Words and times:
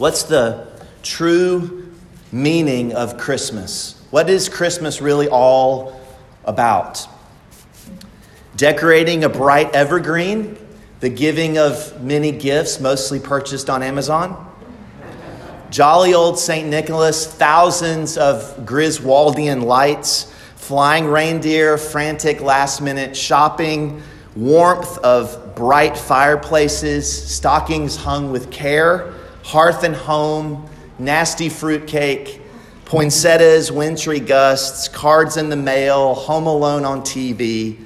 What's 0.00 0.22
the 0.22 0.66
true 1.02 1.92
meaning 2.32 2.94
of 2.94 3.18
Christmas? 3.18 4.02
What 4.08 4.30
is 4.30 4.48
Christmas 4.48 5.02
really 5.02 5.28
all 5.28 6.00
about? 6.42 7.06
Decorating 8.56 9.24
a 9.24 9.28
bright 9.28 9.74
evergreen, 9.74 10.56
the 11.00 11.10
giving 11.10 11.58
of 11.58 12.02
many 12.02 12.32
gifts, 12.32 12.80
mostly 12.80 13.20
purchased 13.20 13.68
on 13.68 13.82
Amazon. 13.82 14.50
Jolly 15.68 16.14
old 16.14 16.38
St. 16.38 16.66
Nicholas, 16.66 17.26
thousands 17.26 18.16
of 18.16 18.40
Griswoldian 18.64 19.64
lights, 19.64 20.32
flying 20.56 21.08
reindeer, 21.08 21.76
frantic 21.76 22.40
last 22.40 22.80
minute 22.80 23.14
shopping, 23.14 24.02
warmth 24.34 24.96
of 25.00 25.54
bright 25.54 25.94
fireplaces, 25.94 27.06
stockings 27.30 27.96
hung 27.96 28.32
with 28.32 28.50
care 28.50 29.12
hearth 29.50 29.82
and 29.82 29.96
home, 29.96 30.64
nasty 30.96 31.48
fruitcake, 31.48 32.40
poinsettias, 32.84 33.72
wintry 33.72 34.20
gusts, 34.20 34.86
cards 34.86 35.36
in 35.36 35.48
the 35.48 35.56
mail, 35.56 36.14
home 36.14 36.46
alone 36.46 36.84
on 36.84 37.00
TV, 37.00 37.76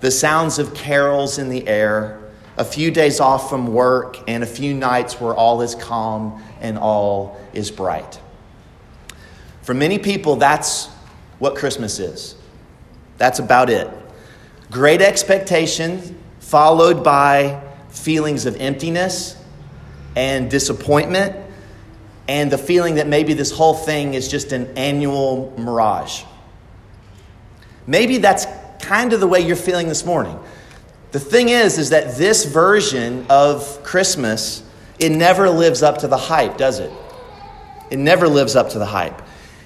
the 0.00 0.10
sounds 0.10 0.58
of 0.58 0.72
carols 0.72 1.36
in 1.36 1.50
the 1.50 1.68
air, 1.68 2.18
a 2.56 2.64
few 2.64 2.90
days 2.90 3.20
off 3.20 3.50
from 3.50 3.66
work, 3.66 4.16
and 4.26 4.42
a 4.42 4.46
few 4.46 4.72
nights 4.72 5.20
where 5.20 5.34
all 5.34 5.60
is 5.60 5.74
calm 5.74 6.42
and 6.62 6.78
all 6.78 7.38
is 7.52 7.70
bright. 7.70 8.18
For 9.60 9.74
many 9.74 9.98
people, 9.98 10.36
that's 10.36 10.86
what 11.38 11.56
Christmas 11.56 11.98
is. 11.98 12.36
That's 13.18 13.38
about 13.38 13.68
it. 13.68 13.86
Great 14.70 15.02
expectation 15.02 16.18
followed 16.40 17.04
by 17.04 17.62
feelings 17.90 18.46
of 18.46 18.56
emptiness 18.56 19.36
and 20.16 20.50
disappointment 20.50 21.36
and 22.28 22.50
the 22.50 22.58
feeling 22.58 22.96
that 22.96 23.06
maybe 23.06 23.34
this 23.34 23.50
whole 23.50 23.74
thing 23.74 24.14
is 24.14 24.28
just 24.28 24.52
an 24.52 24.76
annual 24.76 25.52
mirage. 25.58 26.22
Maybe 27.86 28.18
that's 28.18 28.46
kind 28.80 29.12
of 29.12 29.20
the 29.20 29.26
way 29.26 29.40
you're 29.40 29.56
feeling 29.56 29.88
this 29.88 30.04
morning. 30.04 30.38
The 31.10 31.20
thing 31.20 31.48
is 31.48 31.78
is 31.78 31.90
that 31.90 32.16
this 32.16 32.44
version 32.44 33.26
of 33.28 33.82
Christmas 33.82 34.62
it 34.98 35.10
never 35.10 35.50
lives 35.50 35.82
up 35.82 35.98
to 35.98 36.08
the 36.08 36.16
hype, 36.16 36.56
does 36.56 36.78
it? 36.78 36.92
It 37.90 37.98
never 37.98 38.28
lives 38.28 38.54
up 38.54 38.70
to 38.70 38.78
the 38.78 38.86
hype. 38.86 39.20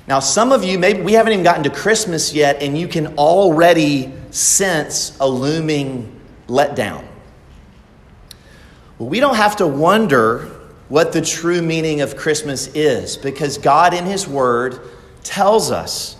Now, 0.08 0.20
some 0.20 0.50
of 0.50 0.64
you, 0.64 0.78
maybe 0.78 1.02
we 1.02 1.12
haven't 1.12 1.32
even 1.32 1.44
gotten 1.44 1.64
to 1.64 1.70
Christmas 1.70 2.32
yet, 2.32 2.62
and 2.62 2.78
you 2.78 2.88
can 2.88 3.18
already 3.18 4.12
sense 4.30 5.16
a 5.20 5.28
looming 5.28 6.20
letdown. 6.46 7.04
Well, 8.98 9.10
we 9.10 9.20
don't 9.20 9.36
have 9.36 9.56
to 9.56 9.66
wonder 9.66 10.50
what 10.88 11.12
the 11.12 11.20
true 11.20 11.60
meaning 11.60 12.00
of 12.00 12.16
Christmas 12.16 12.68
is 12.68 13.18
because 13.18 13.58
God 13.58 13.92
in 13.92 14.06
His 14.06 14.26
Word 14.26 14.80
tells 15.22 15.70
us. 15.70 16.16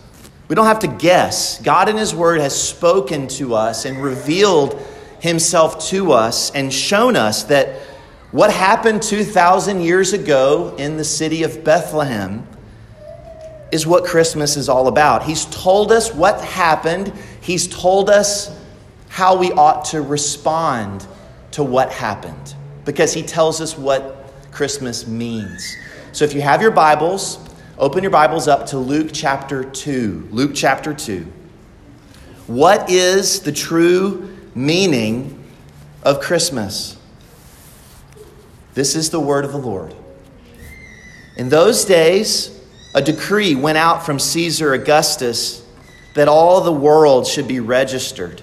We 0.49 0.57
don't 0.57 0.67
have 0.67 0.81
to 0.81 0.89
guess. 0.89 1.61
God 1.63 1.89
in 1.89 1.97
His 1.97 2.15
Word 2.15 2.39
has 2.41 2.61
spoken 2.61 3.29
to 3.29 3.55
us 3.55 3.87
and 3.87 4.03
revealed 4.03 4.79
Himself 5.21 5.89
to 5.89 6.13
us 6.13 6.51
and 6.51 6.71
shown 6.71 7.17
us 7.17 7.45
that 7.45 7.81
what 8.31 8.53
happened 8.53 9.03
2,000 9.03 9.81
years 9.81 10.13
ago 10.13 10.75
in 10.77 10.99
the 10.99 11.05
city 11.05 11.45
of 11.45 11.65
Bethlehem 11.65 12.47
is 13.73 13.87
what 13.87 14.05
Christmas 14.05 14.59
is 14.59 14.69
all 14.69 14.89
about. 14.89 15.23
He's 15.23 15.47
told 15.47 15.93
us 15.93 16.13
what 16.13 16.43
happened, 16.43 17.11
He's 17.41 17.67
told 17.69 18.11
us 18.11 18.55
how 19.09 19.39
we 19.39 19.51
ought 19.53 19.87
to 19.87 20.03
respond 20.03 21.07
to 21.53 21.63
what 21.65 21.91
happened 21.91 22.56
because 22.87 23.13
he 23.13 23.23
tells 23.23 23.61
us 23.61 23.77
what 23.77 24.33
Christmas 24.53 25.07
means. 25.07 25.77
So 26.13 26.25
if 26.25 26.33
you 26.33 26.41
have 26.41 26.63
your 26.63 26.71
Bibles, 26.71 27.39
open 27.77 28.03
your 28.03 28.11
Bibles 28.11 28.49
up 28.49 28.65
to 28.69 28.79
Luke 28.79 29.11
chapter 29.13 29.65
2. 29.65 30.29
Luke 30.31 30.53
chapter 30.55 30.95
2. 30.95 31.31
What 32.47 32.89
is 32.89 33.41
the 33.41 33.53
true 33.53 34.35
meaning 34.55 35.45
of 36.03 36.21
Christmas? 36.21 36.97
This 38.73 38.95
is 38.95 39.11
the 39.11 39.21
word 39.21 39.45
of 39.45 39.53
the 39.53 39.59
Lord. 39.59 39.95
In 41.37 41.49
those 41.49 41.85
days, 41.85 42.59
a 42.95 43.03
decree 43.03 43.55
went 43.55 43.77
out 43.77 44.07
from 44.07 44.19
Caesar 44.19 44.73
Augustus 44.73 45.67
that 46.15 46.29
all 46.29 46.63
the 46.63 46.73
world 46.73 47.27
should 47.27 47.49
be 47.49 47.61
registered. 47.61 48.43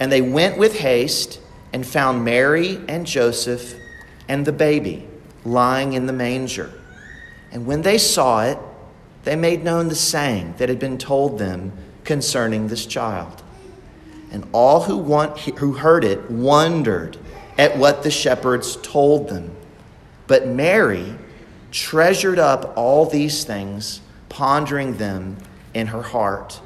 And 0.00 0.12
they 0.12 0.20
went 0.20 0.58
with 0.58 0.78
haste 0.78 1.40
and 1.72 1.86
found 1.86 2.24
Mary 2.24 2.80
and 2.88 3.06
Joseph 3.06 3.74
and 4.28 4.44
the 4.44 4.52
baby 4.52 5.06
lying 5.44 5.92
in 5.92 6.06
the 6.06 6.12
manger. 6.12 6.72
And 7.50 7.66
when 7.66 7.82
they 7.82 7.98
saw 7.98 8.44
it, 8.44 8.58
they 9.24 9.36
made 9.36 9.64
known 9.64 9.88
the 9.88 9.94
saying 9.94 10.54
that 10.58 10.68
had 10.68 10.78
been 10.78 10.98
told 10.98 11.38
them 11.38 11.72
concerning 12.04 12.68
this 12.68 12.86
child. 12.86 13.42
And 14.30 14.46
all 14.52 14.82
who, 14.82 14.96
want, 14.96 15.38
who 15.38 15.72
heard 15.72 16.04
it 16.04 16.30
wondered 16.30 17.16
at 17.56 17.76
what 17.76 18.02
the 18.02 18.10
shepherds 18.10 18.76
told 18.76 19.28
them. 19.28 19.54
But 20.26 20.46
Mary 20.46 21.14
treasured 21.70 22.38
up 22.38 22.74
all 22.76 23.06
these 23.06 23.44
things, 23.44 24.00
pondering 24.28 24.96
them 24.96 25.36
in 25.74 25.88
her 25.88 26.02
heart. 26.02 26.60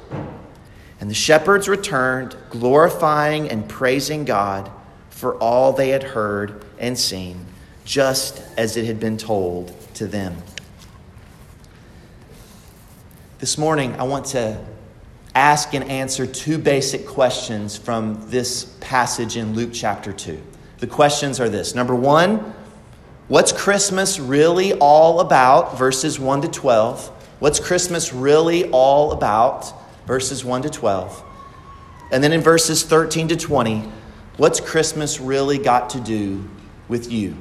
And 1.03 1.09
the 1.09 1.15
shepherds 1.15 1.67
returned, 1.67 2.33
glorifying 2.49 3.49
and 3.49 3.67
praising 3.67 4.23
God 4.23 4.71
for 5.09 5.35
all 5.35 5.73
they 5.73 5.89
had 5.89 6.01
heard 6.01 6.63
and 6.79 6.97
seen, 6.97 7.45
just 7.83 8.41
as 8.55 8.77
it 8.77 8.85
had 8.85 9.01
been 9.01 9.17
told 9.17 9.75
to 9.95 10.07
them. 10.07 10.33
This 13.39 13.57
morning, 13.57 13.93
I 13.99 14.03
want 14.03 14.27
to 14.27 14.65
ask 15.35 15.73
and 15.73 15.83
answer 15.89 16.25
two 16.25 16.57
basic 16.57 17.05
questions 17.05 17.75
from 17.75 18.29
this 18.29 18.63
passage 18.79 19.35
in 19.35 19.55
Luke 19.55 19.71
chapter 19.73 20.13
2. 20.13 20.41
The 20.77 20.87
questions 20.87 21.41
are 21.41 21.49
this 21.49 21.75
Number 21.75 21.95
one, 21.95 22.53
what's 23.27 23.51
Christmas 23.51 24.21
really 24.21 24.71
all 24.75 25.19
about? 25.19 25.77
Verses 25.77 26.17
1 26.17 26.43
to 26.43 26.47
12. 26.47 27.07
What's 27.39 27.59
Christmas 27.59 28.13
really 28.13 28.69
all 28.69 29.11
about? 29.11 29.82
Verses 30.05 30.43
1 30.43 30.63
to 30.63 30.69
12. 30.69 31.23
And 32.11 32.23
then 32.23 32.33
in 32.33 32.41
verses 32.41 32.83
13 32.83 33.29
to 33.29 33.35
20, 33.35 33.83
what's 34.37 34.59
Christmas 34.59 35.19
really 35.19 35.57
got 35.57 35.89
to 35.91 35.99
do 35.99 36.47
with 36.87 37.11
you? 37.11 37.35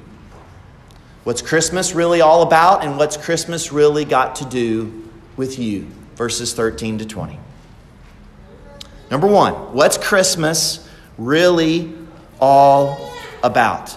What's 1.25 1.43
Christmas 1.43 1.94
really 1.94 2.20
all 2.20 2.43
about, 2.43 2.85
and 2.85 2.99
what's 2.99 3.17
Christmas 3.17 3.73
really 3.73 4.05
got 4.05 4.37
to 4.37 4.44
do 4.44 5.09
with 5.37 5.59
you. 5.59 5.87
Verses 6.17 6.53
13 6.53 6.99
to 6.99 7.05
20. 7.05 7.38
Number 9.11 9.26
one, 9.26 9.55
what's 9.75 9.99
Christmas 9.99 10.88
really 11.19 11.93
all 12.41 13.12
about? 13.43 13.97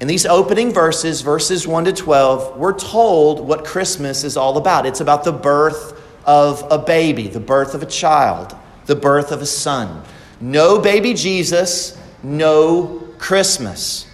In 0.00 0.06
these 0.06 0.24
opening 0.24 0.72
verses, 0.72 1.20
verses 1.20 1.66
1 1.66 1.84
to 1.84 1.92
12, 1.92 2.56
we're 2.56 2.78
told 2.78 3.40
what 3.40 3.64
Christmas 3.64 4.24
is 4.24 4.36
all 4.36 4.56
about. 4.56 4.86
It's 4.86 5.00
about 5.00 5.24
the 5.24 5.32
birth 5.32 5.99
of 6.24 6.66
a 6.70 6.78
baby, 6.78 7.28
the 7.28 7.40
birth 7.40 7.74
of 7.74 7.82
a 7.82 7.86
child, 7.86 8.54
the 8.86 8.96
birth 8.96 9.32
of 9.32 9.42
a 9.42 9.46
son. 9.46 10.02
No 10.40 10.78
baby 10.78 11.14
Jesus, 11.14 11.98
no 12.22 13.06
Christmas. 13.18 14.06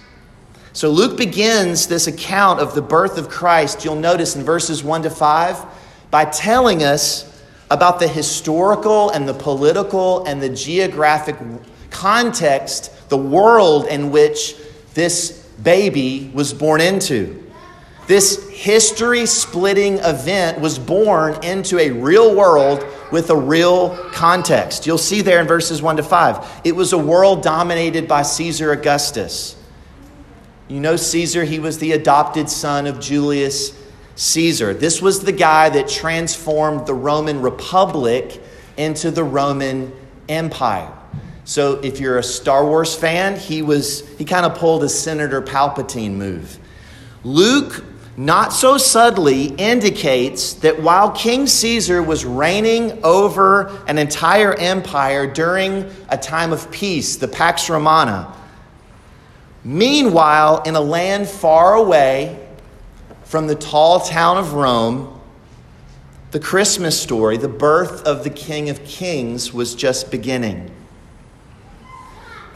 So 0.73 0.89
Luke 0.89 1.17
begins 1.17 1.87
this 1.87 2.07
account 2.07 2.59
of 2.59 2.75
the 2.75 2.81
birth 2.81 3.17
of 3.17 3.29
Christ, 3.29 3.83
you'll 3.83 3.95
notice 3.95 4.35
in 4.35 4.43
verses 4.43 4.83
1 4.83 5.03
to 5.03 5.09
5, 5.09 5.65
by 6.11 6.25
telling 6.25 6.83
us 6.83 7.43
about 7.69 7.99
the 7.99 8.07
historical 8.07 9.09
and 9.09 9.27
the 9.27 9.33
political 9.33 10.23
and 10.25 10.41
the 10.41 10.49
geographic 10.49 11.35
context, 11.89 13.09
the 13.09 13.17
world 13.17 13.87
in 13.87 14.11
which 14.11 14.55
this 14.93 15.31
baby 15.63 16.31
was 16.33 16.53
born 16.53 16.81
into. 16.81 17.46
This 18.07 18.49
history 18.49 19.25
splitting 19.25 19.99
event 19.99 20.61
was 20.61 20.79
born 20.79 21.43
into 21.43 21.77
a 21.77 21.91
real 21.91 22.33
world 22.33 22.85
with 23.11 23.29
a 23.29 23.35
real 23.35 23.97
context. 24.13 24.87
You'll 24.87 24.97
see 24.97 25.21
there 25.21 25.41
in 25.41 25.47
verses 25.47 25.81
1 25.81 25.97
to 25.97 26.03
5. 26.03 26.61
It 26.63 26.73
was 26.73 26.93
a 26.93 26.97
world 26.97 27.43
dominated 27.43 28.07
by 28.07 28.21
Caesar 28.21 28.71
Augustus. 28.71 29.57
You 30.69 30.79
know 30.79 30.95
Caesar, 30.95 31.43
he 31.43 31.59
was 31.59 31.79
the 31.79 31.91
adopted 31.91 32.49
son 32.49 32.87
of 32.87 33.01
Julius 33.01 33.77
Caesar. 34.15 34.73
This 34.73 35.01
was 35.01 35.21
the 35.21 35.33
guy 35.33 35.69
that 35.69 35.89
transformed 35.89 36.87
the 36.87 36.93
Roman 36.93 37.41
Republic 37.41 38.41
into 38.77 39.11
the 39.11 39.23
Roman 39.23 39.93
Empire. 40.29 40.93
So 41.43 41.73
if 41.81 41.99
you're 41.99 42.17
a 42.17 42.23
Star 42.23 42.65
Wars 42.65 42.95
fan, 42.95 43.37
he 43.37 43.61
was 43.61 44.07
he 44.17 44.25
kind 44.25 44.45
of 44.45 44.57
pulled 44.57 44.83
a 44.83 44.89
Senator 44.89 45.41
Palpatine 45.41 46.13
move. 46.13 46.57
Luke 47.23 47.83
not 48.17 48.51
so 48.51 48.77
subtly 48.77 49.45
indicates 49.45 50.53
that 50.53 50.81
while 50.81 51.11
King 51.11 51.47
Caesar 51.47 52.01
was 52.01 52.25
reigning 52.25 52.99
over 53.03 53.67
an 53.87 53.97
entire 53.97 54.53
empire 54.55 55.31
during 55.31 55.89
a 56.09 56.17
time 56.17 56.51
of 56.51 56.69
peace, 56.71 57.15
the 57.15 57.27
Pax 57.27 57.69
Romana, 57.69 58.33
Meanwhile, 59.67 60.61
in 60.61 60.75
a 60.75 60.79
land 60.79 61.27
far 61.27 61.73
away 61.73 62.39
from 63.25 63.47
the 63.47 63.55
tall 63.55 63.99
town 63.99 64.37
of 64.37 64.53
Rome, 64.53 65.19
the 66.31 66.39
Christmas 66.39 66.97
story, 66.97 67.35
the 67.35 67.49
birth 67.49 68.05
of 68.05 68.23
the 68.23 68.29
King 68.29 68.69
of 68.69 68.81
Kings, 68.85 69.53
was 69.53 69.75
just 69.75 70.09
beginning. 70.09 70.71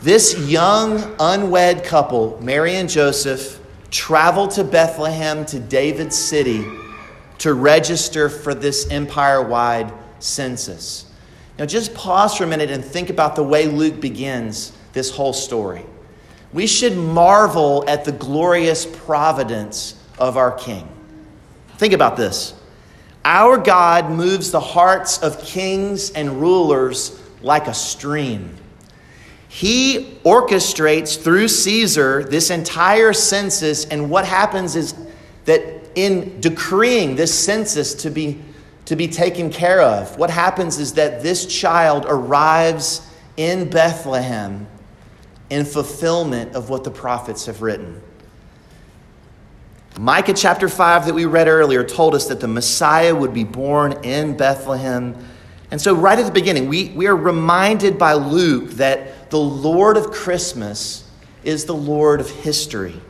This 0.01 0.39
young, 0.49 1.13
unwed 1.19 1.83
couple, 1.83 2.39
Mary 2.41 2.75
and 2.75 2.89
Joseph, 2.89 3.59
traveled 3.91 4.51
to 4.51 4.63
Bethlehem, 4.63 5.45
to 5.45 5.59
David's 5.59 6.17
city, 6.17 6.65
to 7.39 7.53
register 7.53 8.29
for 8.29 8.55
this 8.55 8.89
empire 8.89 9.41
wide 9.41 9.93
census. 10.19 11.05
Now, 11.59 11.65
just 11.65 11.93
pause 11.93 12.35
for 12.35 12.45
a 12.45 12.47
minute 12.47 12.71
and 12.71 12.83
think 12.83 13.09
about 13.09 13.35
the 13.35 13.43
way 13.43 13.67
Luke 13.67 13.99
begins 14.01 14.73
this 14.93 15.11
whole 15.11 15.33
story 15.33 15.85
we 16.53 16.67
should 16.67 16.97
marvel 16.97 17.83
at 17.87 18.03
the 18.03 18.11
glorious 18.11 18.85
providence 18.85 19.95
of 20.19 20.37
our 20.37 20.51
King. 20.51 20.87
Think 21.77 21.93
about 21.93 22.17
this. 22.17 22.53
Our 23.23 23.57
God 23.57 24.11
moves 24.11 24.51
the 24.51 24.59
hearts 24.59 25.19
of 25.19 25.41
kings 25.43 26.11
and 26.11 26.41
rulers 26.41 27.19
like 27.41 27.67
a 27.67 27.73
stream. 27.73 28.55
He 29.53 30.17
orchestrates 30.23 31.21
through 31.21 31.49
Caesar 31.49 32.23
this 32.23 32.49
entire 32.49 33.11
census, 33.11 33.83
and 33.83 34.09
what 34.09 34.23
happens 34.23 34.77
is 34.77 34.95
that 35.43 35.61
in 35.93 36.39
decreeing 36.39 37.17
this 37.17 37.37
census 37.37 37.93
to 37.95 38.09
be, 38.09 38.41
to 38.85 38.95
be 38.95 39.09
taken 39.09 39.49
care 39.49 39.81
of, 39.81 40.17
what 40.17 40.29
happens 40.29 40.79
is 40.79 40.93
that 40.93 41.21
this 41.21 41.45
child 41.45 42.05
arrives 42.07 43.05
in 43.35 43.69
Bethlehem 43.69 44.67
in 45.49 45.65
fulfillment 45.65 46.55
of 46.55 46.69
what 46.69 46.85
the 46.85 46.91
prophets 46.91 47.47
have 47.47 47.61
written. 47.61 48.01
Micah 49.99 50.33
chapter 50.33 50.69
5 50.69 51.07
that 51.07 51.13
we 51.13 51.25
read 51.25 51.49
earlier 51.49 51.83
told 51.83 52.15
us 52.15 52.25
that 52.27 52.39
the 52.39 52.47
Messiah 52.47 53.13
would 53.13 53.33
be 53.33 53.43
born 53.43 54.05
in 54.05 54.37
Bethlehem. 54.37 55.13
And 55.71 55.81
so, 55.81 55.93
right 55.93 56.17
at 56.17 56.25
the 56.25 56.31
beginning, 56.31 56.69
we, 56.69 56.91
we 56.91 57.07
are 57.07 57.15
reminded 57.17 57.97
by 57.97 58.13
Luke 58.13 58.71
that 58.71 59.20
the 59.31 59.39
Lord 59.39 59.97
of 59.97 60.11
Christmas 60.11 61.09
is 61.43 61.65
the 61.65 61.73
Lord 61.73 62.19
of 62.19 62.29
history, 62.29 63.01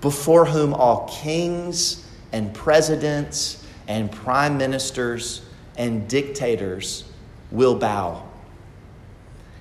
before 0.00 0.46
whom 0.46 0.74
all 0.74 1.06
kings 1.08 2.04
and 2.32 2.52
presidents 2.52 3.64
and 3.86 4.10
prime 4.10 4.56
ministers 4.56 5.42
and 5.76 6.08
dictators 6.08 7.04
will 7.50 7.74
bow. 7.74 8.26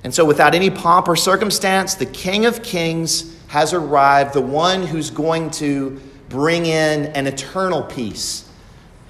And 0.05 0.13
so, 0.13 0.25
without 0.25 0.55
any 0.55 0.69
pomp 0.69 1.07
or 1.07 1.17
circumstance, 1.17 1.95
the 1.95 2.05
King 2.05 2.45
of 2.45 2.63
Kings 2.63 3.35
has 3.47 3.73
arrived, 3.73 4.33
the 4.33 4.41
one 4.41 4.87
who's 4.87 5.09
going 5.09 5.51
to 5.51 6.01
bring 6.29 6.65
in 6.65 7.07
an 7.07 7.27
eternal 7.27 7.83
peace 7.83 8.49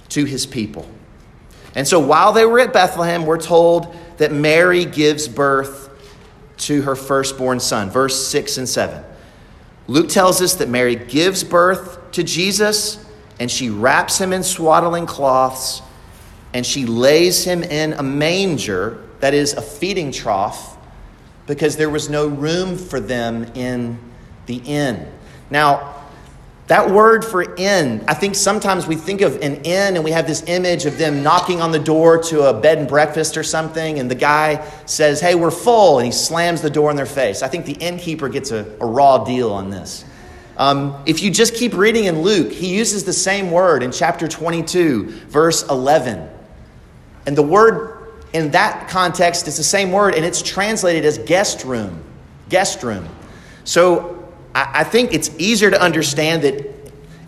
to 0.10 0.26
his 0.26 0.46
people. 0.46 0.88
And 1.76 1.88
so, 1.88 2.00
while 2.00 2.34
they 2.34 2.46
were 2.46 2.60
at 2.60 2.74
Bethlehem, 2.74 3.28
we're 3.28 3.40
told 3.40 3.96
that 4.18 4.32
Mary 4.32 4.86
gives 4.86 5.28
birth 5.28 5.83
to 6.68 6.82
her 6.84 6.96
firstborn 6.96 7.60
son, 7.60 7.90
verse 7.90 8.28
6 8.28 8.58
and 8.58 8.70
7. 8.70 9.04
Luke 9.88 10.10
tells 10.10 10.42
us 10.42 10.56
that 10.56 10.70
Mary 10.70 10.96
gives 10.96 11.44
birth 11.44 12.12
to 12.12 12.24
Jesus 12.24 13.04
and 13.40 13.50
she 13.52 13.70
wraps 13.70 14.20
him 14.20 14.32
in 14.32 14.44
swaddling 14.44 15.06
cloths 15.06 15.82
and 16.54 16.66
she 16.66 16.86
lays 16.86 17.44
him 17.44 17.64
in 17.64 17.94
a 17.94 18.04
manger, 18.04 19.04
that 19.20 19.34
is, 19.34 19.54
a 19.54 19.62
feeding 19.62 20.12
trough 20.12 20.78
because 21.48 21.76
there 21.76 21.90
was 21.90 22.10
no 22.10 22.28
room 22.28 22.78
for 22.78 23.00
them 23.00 23.44
in 23.56 24.00
the 24.46 24.58
inn. 24.58 25.12
Now, 25.50 25.93
that 26.68 26.90
word 26.90 27.26
for 27.26 27.56
inn, 27.56 28.04
I 28.08 28.14
think 28.14 28.36
sometimes 28.36 28.88
we 28.88 28.96
think 28.96 29.22
of 29.22 29.36
an 29.42 29.56
inn 29.64 29.96
and 29.96 30.04
we 30.04 30.12
have 30.12 30.28
this 30.28 30.44
image 30.48 30.86
of 30.86 30.98
them 30.98 31.22
knocking 31.22 31.62
on 31.62 31.72
the 31.72 31.80
door 31.80 32.22
to 32.24 32.44
a 32.44 32.54
bed 32.54 32.78
and 32.78 32.88
breakfast 32.88 33.36
or 33.36 33.44
something, 33.44 34.00
and 34.00 34.10
the 34.10 34.16
guy 34.16 34.66
says, 34.86 35.20
Hey, 35.20 35.36
we're 35.36 35.52
full, 35.52 36.00
and 36.00 36.06
he 36.06 36.12
slams 36.12 36.62
the 36.62 36.70
door 36.70 36.90
in 36.90 36.96
their 36.96 37.06
face. 37.06 37.44
I 37.44 37.50
think 37.50 37.66
the 37.66 37.74
innkeeper 37.74 38.30
gets 38.30 38.52
a, 38.52 38.66
a 38.80 38.86
raw 38.86 39.24
deal 39.24 39.52
on 39.52 39.70
this. 39.70 40.06
Um, 40.56 41.04
if 41.06 41.22
you 41.22 41.32
just 41.32 41.56
keep 41.56 41.74
reading 41.74 42.06
in 42.06 42.22
Luke, 42.22 42.52
he 42.52 42.76
uses 42.76 43.04
the 43.04 43.14
same 43.14 43.52
word 43.52 43.84
in 43.84 43.92
chapter 43.92 44.28
22, 44.28 45.10
verse 45.28 45.68
11. 45.68 46.30
And 47.26 47.36
the 47.36 47.44
word 47.44 48.04
in 48.34 48.50
that 48.52 48.90
context, 48.90 49.48
is 49.48 49.58
the 49.58 49.64
same 49.64 49.92
word, 49.92 50.16
and 50.16 50.26
it's 50.26 50.42
translated 50.42 51.06
as 51.06 51.20
guest 51.20 51.64
room. 51.64 52.04
Guest 52.50 52.84
room. 52.84 53.08
So 53.64 54.23
I, 54.56 54.72
I 54.82 54.84
think 54.84 55.14
it's 55.14 55.30
easier 55.38 55.72
to 55.72 55.82
understand 55.82 56.44
that 56.44 56.70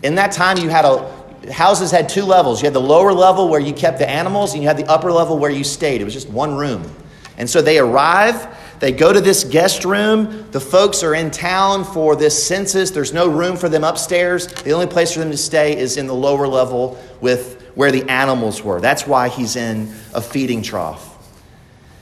in 0.02 0.16
that 0.16 0.32
time 0.32 0.58
you 0.58 0.68
had 0.68 0.84
a 0.84 1.16
houses 1.52 1.90
had 1.90 2.08
two 2.08 2.24
levels. 2.24 2.60
You 2.60 2.66
had 2.66 2.74
the 2.74 2.80
lower 2.80 3.12
level 3.12 3.48
where 3.48 3.60
you 3.60 3.72
kept 3.72 3.98
the 3.98 4.08
animals, 4.08 4.54
and 4.54 4.62
you 4.62 4.68
had 4.68 4.76
the 4.76 4.86
upper 4.86 5.12
level 5.12 5.38
where 5.38 5.50
you 5.50 5.64
stayed. 5.64 6.00
It 6.00 6.04
was 6.04 6.14
just 6.14 6.28
one 6.28 6.56
room. 6.56 6.90
And 7.38 7.48
so 7.48 7.60
they 7.60 7.78
arrive, 7.78 8.56
they 8.80 8.92
go 8.92 9.12
to 9.12 9.20
this 9.20 9.44
guest 9.44 9.84
room. 9.84 10.50
The 10.50 10.60
folks 10.60 11.02
are 11.02 11.14
in 11.14 11.30
town 11.30 11.84
for 11.84 12.16
this 12.16 12.46
census. 12.46 12.90
There's 12.90 13.12
no 13.12 13.28
room 13.28 13.56
for 13.56 13.68
them 13.68 13.84
upstairs. 13.84 14.46
The 14.46 14.72
only 14.72 14.86
place 14.86 15.12
for 15.12 15.20
them 15.20 15.30
to 15.30 15.36
stay 15.36 15.76
is 15.76 15.96
in 15.96 16.06
the 16.06 16.14
lower 16.14 16.46
level 16.46 16.98
with 17.20 17.62
where 17.74 17.92
the 17.92 18.08
animals 18.10 18.62
were. 18.62 18.80
That's 18.80 19.06
why 19.06 19.28
he's 19.28 19.56
in 19.56 19.94
a 20.14 20.20
feeding 20.20 20.62
trough. 20.62 21.12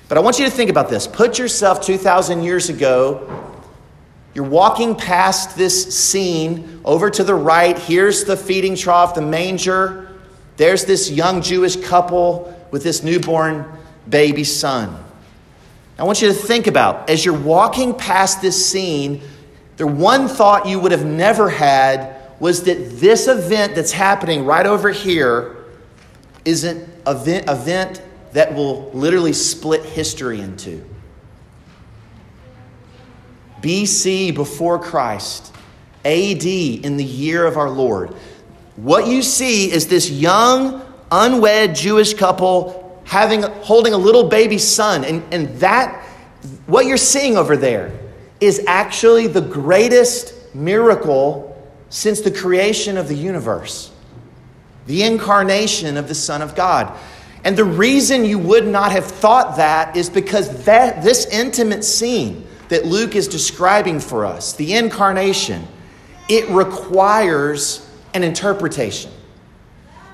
But 0.09 0.19
I 0.19 0.21
want 0.21 0.39
you 0.39 0.45
to 0.45 0.51
think 0.51 0.71
about 0.71 0.89
this. 0.89 1.07
Put 1.07 1.39
yourself 1.39 1.85
2,000 1.85 2.43
years 2.43 2.69
ago. 2.69 3.54
You're 4.35 4.45
walking 4.45 4.97
past 4.97 5.57
this 5.57 5.97
scene 5.97 6.81
over 6.85 7.09
to 7.11 7.23
the 7.23 7.35
right. 7.35 7.79
Here's 7.79 8.25
the 8.25 8.37
feeding 8.37 8.75
trough, 8.75 9.15
the 9.15 9.23
manger. 9.23 10.09
there's 10.57 10.85
this 10.85 11.11
young 11.11 11.43
Jewish 11.43 11.77
couple 11.77 12.53
with 12.71 12.83
this 12.83 13.03
newborn 13.03 13.65
baby 14.09 14.45
son. 14.45 15.05
I 15.99 16.03
want 16.03 16.21
you 16.21 16.29
to 16.29 16.35
think 16.35 16.67
about 16.67 17.09
as 17.09 17.25
you're 17.25 17.39
walking 17.39 17.95
past 17.95 18.43
this 18.43 18.69
scene, 18.69 19.23
the 19.77 19.87
one 19.87 20.29
thought 20.29 20.67
you 20.67 20.81
would 20.81 20.93
have 20.93 21.05
never 21.05 21.49
had 21.49 22.17
was 22.41 22.65
that 22.65 22.99
this 22.99 23.29
event 23.29 23.75
that's 23.75 23.93
happening 23.93 24.45
right 24.45 24.67
over 24.67 24.91
here 24.91 25.65
is 26.45 26.65
an 26.65 26.91
event, 27.07 27.49
event 27.49 28.03
that 28.33 28.55
will 28.55 28.91
literally 28.91 29.33
split 29.33 29.85
history 29.85 30.41
in 30.41 30.57
two. 30.57 30.85
BC 33.65 34.35
before 34.35 34.79
Christ, 34.79 35.55
AD 36.05 36.45
in 36.45 36.99
the 36.99 37.05
year 37.05 37.47
of 37.47 37.57
our 37.57 37.71
Lord. 37.71 38.11
What 38.77 39.07
you 39.07 39.23
see 39.23 39.73
is 39.73 39.87
this 39.87 40.11
young, 40.11 40.85
unwed 41.11 41.75
Jewish 41.75 42.13
couple 42.13 43.03
having 43.05 43.43
holding 43.43 43.95
a 43.95 43.97
little 43.97 44.29
baby 44.29 44.59
son 44.59 45.05
and, 45.05 45.23
and 45.33 45.49
that 45.61 46.03
what 46.67 46.87
you're 46.87 46.97
seeing 46.97 47.37
over 47.37 47.57
there 47.57 47.93
is 48.41 48.63
actually 48.67 49.27
the 49.27 49.41
greatest 49.41 50.55
miracle 50.55 51.51
since 51.91 52.21
the 52.21 52.31
creation 52.31 52.97
of 52.97 53.09
the 53.09 53.15
universe 53.15 53.91
the 54.87 55.03
incarnation 55.03 55.97
of 55.97 56.09
the 56.09 56.15
son 56.15 56.41
of 56.41 56.55
god 56.55 56.99
and 57.45 57.57
the 57.57 57.65
reason 57.65 58.25
you 58.25 58.39
would 58.39 58.67
not 58.67 58.91
have 58.91 59.05
thought 59.05 59.57
that 59.57 59.95
is 59.97 60.09
because 60.09 60.65
that 60.65 61.03
this 61.03 61.27
intimate 61.27 61.85
scene 61.85 62.47
that 62.69 62.85
luke 62.85 63.15
is 63.15 63.29
describing 63.29 64.01
for 64.01 64.25
us 64.25 64.55
the 64.55 64.75
incarnation 64.75 65.67
it 66.29 66.49
requires 66.49 67.91
an 68.15 68.23
interpretation 68.23 69.11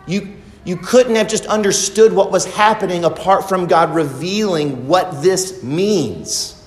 you 0.07 0.37
you 0.65 0.77
couldn't 0.77 1.17
have 1.17 1.29
just 1.29 1.47
understood 1.47 2.13
what 2.13 2.31
was 2.31 2.45
happening 2.45 3.05
apart 3.05 3.49
from 3.49 3.67
God 3.67 3.95
revealing 3.95 4.87
what 4.87 5.23
this 5.23 5.63
means. 5.63 6.63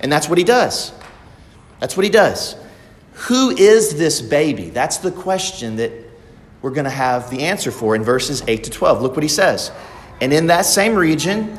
And 0.00 0.10
that's 0.10 0.28
what 0.28 0.38
he 0.38 0.44
does. 0.44 0.92
That's 1.80 1.96
what 1.96 2.04
he 2.04 2.10
does. 2.10 2.56
Who 3.12 3.50
is 3.50 3.96
this 3.96 4.20
baby? 4.20 4.70
That's 4.70 4.98
the 4.98 5.12
question 5.12 5.76
that 5.76 5.92
we're 6.62 6.70
going 6.70 6.84
to 6.84 6.90
have 6.90 7.30
the 7.30 7.42
answer 7.44 7.70
for 7.70 7.94
in 7.94 8.02
verses 8.02 8.42
8 8.46 8.64
to 8.64 8.70
12. 8.70 9.02
Look 9.02 9.14
what 9.14 9.22
he 9.22 9.28
says. 9.28 9.70
And 10.20 10.32
in 10.32 10.48
that 10.48 10.66
same 10.66 10.94
region, 10.96 11.58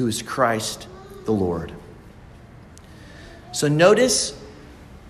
who 0.00 0.06
is 0.06 0.22
Christ 0.22 0.88
the 1.26 1.32
Lord. 1.32 1.74
So 3.52 3.68
notice 3.68 4.34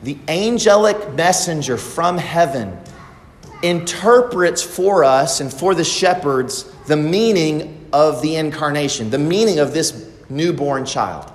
the 0.02 0.18
angelic 0.26 1.14
messenger 1.14 1.76
from 1.76 2.18
heaven 2.18 2.76
interprets 3.62 4.64
for 4.64 5.04
us 5.04 5.40
and 5.40 5.52
for 5.52 5.76
the 5.76 5.85
shepherds 5.85 6.64
the 6.88 6.97
meaning 6.97 7.88
of 7.92 8.20
the 8.20 8.35
incarnation, 8.35 9.11
the 9.11 9.18
meaning 9.18 9.61
of 9.61 9.73
this 9.73 10.11
newborn 10.28 10.85
child. 10.85 11.30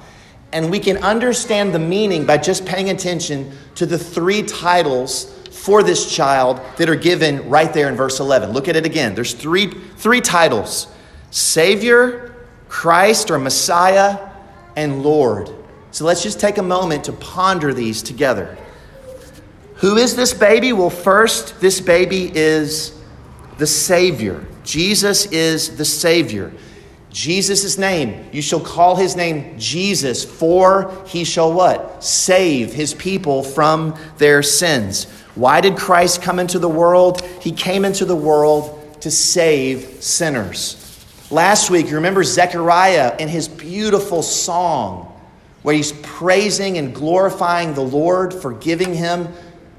And 0.52 0.70
we 0.70 0.82
can 0.82 0.98
understand 0.98 1.74
the 1.74 1.80
meaning 1.80 2.26
by 2.26 2.38
just 2.40 2.66
paying 2.66 2.90
attention 2.90 3.54
to 3.76 3.86
the 3.86 3.98
three 3.98 4.44
titles 4.44 5.32
for 5.50 5.82
this 5.82 6.14
child 6.14 6.60
that 6.76 6.90
are 6.90 6.96
given 6.96 7.50
right 7.50 7.74
there 7.74 7.88
in 7.88 7.96
verse 7.96 8.20
11. 8.20 8.52
Look 8.52 8.68
at 8.68 8.76
it 8.76 8.86
again. 8.86 9.16
There's 9.16 9.34
three, 9.34 9.68
three 9.68 10.20
titles 10.20 10.88
Savior, 11.32 12.35
Christ 12.76 13.32
or 13.32 13.40
Messiah, 13.40 14.20
and 14.76 15.02
Lord. 15.02 15.50
So 15.92 16.04
let's 16.04 16.22
just 16.22 16.42
take 16.42 16.58
a 16.58 16.62
moment 16.62 17.06
to 17.06 17.14
ponder 17.14 17.74
these 17.74 18.04
together. 18.04 18.58
Who 19.76 19.96
is 19.96 20.14
this 20.14 20.34
baby? 20.34 20.74
Well, 20.74 20.90
first, 20.90 21.62
this 21.62 21.80
baby 21.80 22.30
is 22.36 22.94
the 23.60 23.66
Savior. 23.66 24.46
Jesus 24.66 25.26
is 25.28 25.78
the 25.78 25.86
Savior. 25.86 26.52
Jesus' 27.12 27.78
name, 27.78 28.28
you 28.34 28.42
shall 28.42 28.60
call 28.60 28.98
his 28.98 29.16
name 29.16 29.58
Jesus, 29.58 30.26
for 30.26 30.94
he 31.08 31.24
shall 31.24 31.54
what? 31.54 32.04
Save 32.04 32.74
his 32.74 32.94
people 32.94 33.42
from 33.42 33.98
their 34.18 34.44
sins. 34.44 35.06
Why 35.36 35.62
did 35.62 35.78
Christ 35.78 36.22
come 36.22 36.40
into 36.40 36.60
the 36.60 36.70
world? 36.70 37.22
He 37.40 37.54
came 37.54 37.86
into 37.86 38.04
the 38.04 38.18
world 38.18 39.02
to 39.02 39.10
save 39.10 40.04
sinners. 40.04 40.85
Last 41.32 41.72
week, 41.72 41.88
you 41.88 41.96
remember 41.96 42.24
Zechariah 42.24 43.16
in 43.18 43.28
his 43.28 43.48
beautiful 43.48 44.22
song 44.22 45.12
where 45.64 45.74
he's 45.74 45.92
praising 45.92 46.78
and 46.78 46.94
glorifying 46.94 47.74
the 47.74 47.82
Lord 47.82 48.32
for 48.32 48.54
giving 48.54 48.94
him 48.94 49.28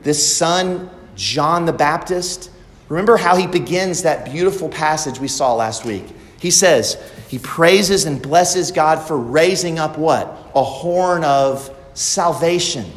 this 0.03 0.37
son, 0.37 0.91
John 1.15 1.65
the 1.65 1.73
Baptist. 1.73 2.51
Remember 2.89 3.17
how 3.17 3.37
he 3.37 3.47
begins 3.47 4.03
that 4.03 4.25
beautiful 4.25 4.69
passage 4.69 5.21
we 5.21 5.29
saw 5.29 5.55
last 5.55 5.85
week. 5.85 6.05
He 6.41 6.51
says, 6.51 7.01
he 7.29 7.39
praises 7.39 8.05
and 8.05 8.21
blesses 8.21 8.73
God 8.73 9.07
for 9.07 9.17
raising 9.17 9.79
up 9.79 9.97
what? 9.99 10.27
A 10.55 10.63
horn 10.65 11.23
of 11.23 11.75
salvation 11.95 12.91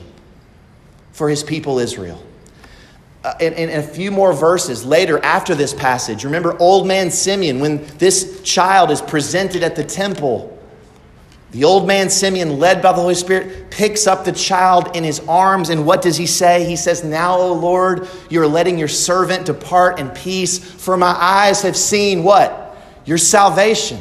for 1.11 1.29
his 1.29 1.43
people 1.43 1.77
Israel. 1.77 2.23
Uh, 3.21 3.33
in, 3.41 3.53
in, 3.53 3.69
a 3.69 3.83
few 3.83 4.11
more 4.11 4.31
verses 4.31 4.85
later 4.85 5.23
after 5.25 5.53
this 5.53 5.73
passage, 5.73 6.23
remember 6.23 6.57
old 6.59 6.87
man 6.87 7.11
Simeon, 7.11 7.59
when 7.59 7.85
this 7.97 8.41
child 8.43 8.91
is 8.91 9.01
presented 9.01 9.61
at 9.61 9.75
the 9.75 9.83
temple 9.83 10.57
the 11.51 11.63
old 11.63 11.87
man 11.87 12.09
Simeon, 12.11 12.59
led 12.59 12.81
by 12.81 12.91
the 12.91 13.01
Holy 13.01 13.15
Spirit, 13.15 13.71
picks 13.71 14.05
up 14.05 14.23
the 14.23 14.31
child 14.31 14.95
in 14.95 15.03
his 15.03 15.19
arms, 15.21 15.69
and 15.69 15.83
what 15.85 16.03
does 16.03 16.15
he 16.15 16.27
say? 16.27 16.63
He 16.63 16.75
says, 16.75 17.03
Now, 17.03 17.39
O 17.39 17.53
Lord, 17.53 18.07
you're 18.29 18.47
letting 18.47 18.77
your 18.77 18.87
servant 18.87 19.47
depart 19.47 19.99
in 19.99 20.09
peace, 20.09 20.59
for 20.59 20.95
my 20.95 21.07
eyes 21.07 21.63
have 21.63 21.75
seen 21.75 22.23
what? 22.23 22.77
Your 23.05 23.17
salvation. 23.17 23.99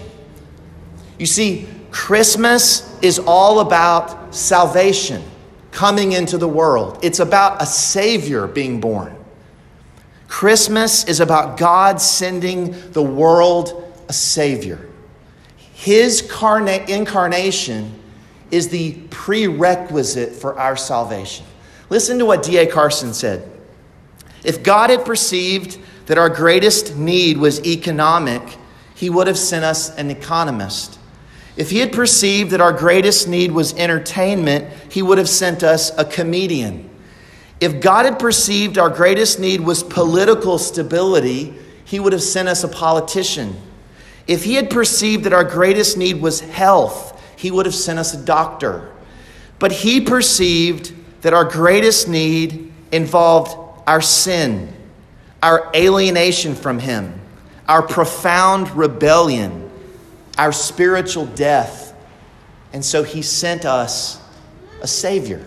You 1.19 1.25
see, 1.25 1.67
Christmas 1.91 2.99
is 3.01 3.19
all 3.19 3.61
about 3.61 4.35
salvation 4.35 5.25
coming 5.71 6.13
into 6.13 6.39
the 6.39 6.49
world, 6.49 6.99
it's 7.03 7.21
about 7.21 7.63
a 7.63 7.67
Savior 7.67 8.47
being 8.47 8.81
born. 8.81 9.15
Christmas 10.29 11.05
is 11.05 11.21
about 11.21 11.57
God 11.57 12.01
sending 12.01 12.91
the 12.93 13.03
world 13.03 13.85
a 14.09 14.13
Savior. 14.13 14.89
His 15.73 16.23
carna- 16.23 16.85
incarnation 16.89 17.95
is 18.51 18.69
the 18.69 18.95
prerequisite 19.11 20.33
for 20.33 20.59
our 20.59 20.77
salvation. 20.77 21.47
Listen 21.91 22.19
to 22.19 22.27
what 22.27 22.43
D.A. 22.43 22.67
Carson 22.67 23.15
said. 23.15 23.51
If 24.45 24.63
God 24.63 24.91
had 24.91 25.05
perceived 25.05 25.79
that 26.07 26.19
our 26.19 26.29
greatest 26.29 26.97
need 26.97 27.39
was 27.39 27.65
economic, 27.65 28.57
he 28.95 29.11
would 29.11 29.27
have 29.27 29.39
sent 29.39 29.65
us 29.65 29.95
an 29.97 30.11
economist. 30.11 30.98
If 31.59 31.71
he 31.71 31.81
had 31.81 31.93
perceived 31.93 32.53
that 32.53 32.61
our 32.61 32.73
greatest 32.73 33.27
need 33.27 33.51
was 33.51 33.75
entertainment, 33.75 34.73
he 34.93 35.03
would 35.03 35.19
have 35.19 35.29
sent 35.29 35.65
us 35.65 35.91
a 35.99 36.05
comedian. 36.05 36.89
If 37.61 37.81
God 37.81 38.05
had 38.05 38.21
perceived 38.21 38.79
our 38.79 38.89
greatest 38.89 39.41
need 39.41 39.61
was 39.61 39.83
political 39.83 40.59
stability, 40.59 41.53
he 41.85 41.99
would 41.99 42.13
have 42.13 42.23
sent 42.23 42.49
us 42.49 42.63
a 42.63 42.69
politician. 42.69 43.61
If 44.29 44.45
he 44.45 44.55
had 44.55 44.71
perceived 44.71 45.25
that 45.25 45.33
our 45.33 45.43
greatest 45.43 45.99
need 45.99 46.21
was 46.23 46.39
health, 46.39 47.21
he 47.35 47.51
would 47.51 47.67
have 47.67 47.75
sent 47.75 47.99
us 47.99 48.15
a 48.15 48.25
doctor. 48.25 48.93
But 49.59 49.73
he 49.73 50.01
perceived 50.01 50.95
that 51.23 51.35
our 51.35 51.45
greatest 51.45 52.07
need 52.07 52.73
involved 52.93 53.57
our 53.85 54.01
sin, 54.01 54.73
our 55.43 55.69
alienation 55.75 56.55
from 56.55 56.79
him, 56.79 57.21
our 57.67 57.83
profound 57.83 58.71
rebellion, 58.77 59.68
our 60.39 60.53
spiritual 60.53 61.27
death. 61.27 61.93
And 62.73 62.85
so 62.85 63.03
he 63.03 63.23
sent 63.23 63.65
us 63.65 64.21
a 64.81 64.87
Savior. 64.87 65.45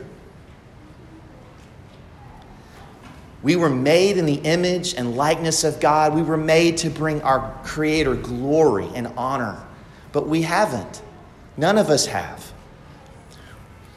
We 3.41 3.55
were 3.55 3.69
made 3.69 4.17
in 4.17 4.25
the 4.25 4.35
image 4.35 4.93
and 4.93 5.15
likeness 5.15 5.63
of 5.63 5.79
God. 5.79 6.13
We 6.13 6.21
were 6.21 6.37
made 6.37 6.77
to 6.77 6.89
bring 6.89 7.21
our 7.23 7.57
Creator 7.63 8.15
glory 8.17 8.87
and 8.93 9.07
honor, 9.17 9.65
but 10.11 10.27
we 10.27 10.43
haven't. 10.43 11.01
None 11.57 11.77
of 11.77 11.89
us 11.89 12.05
have. 12.05 12.51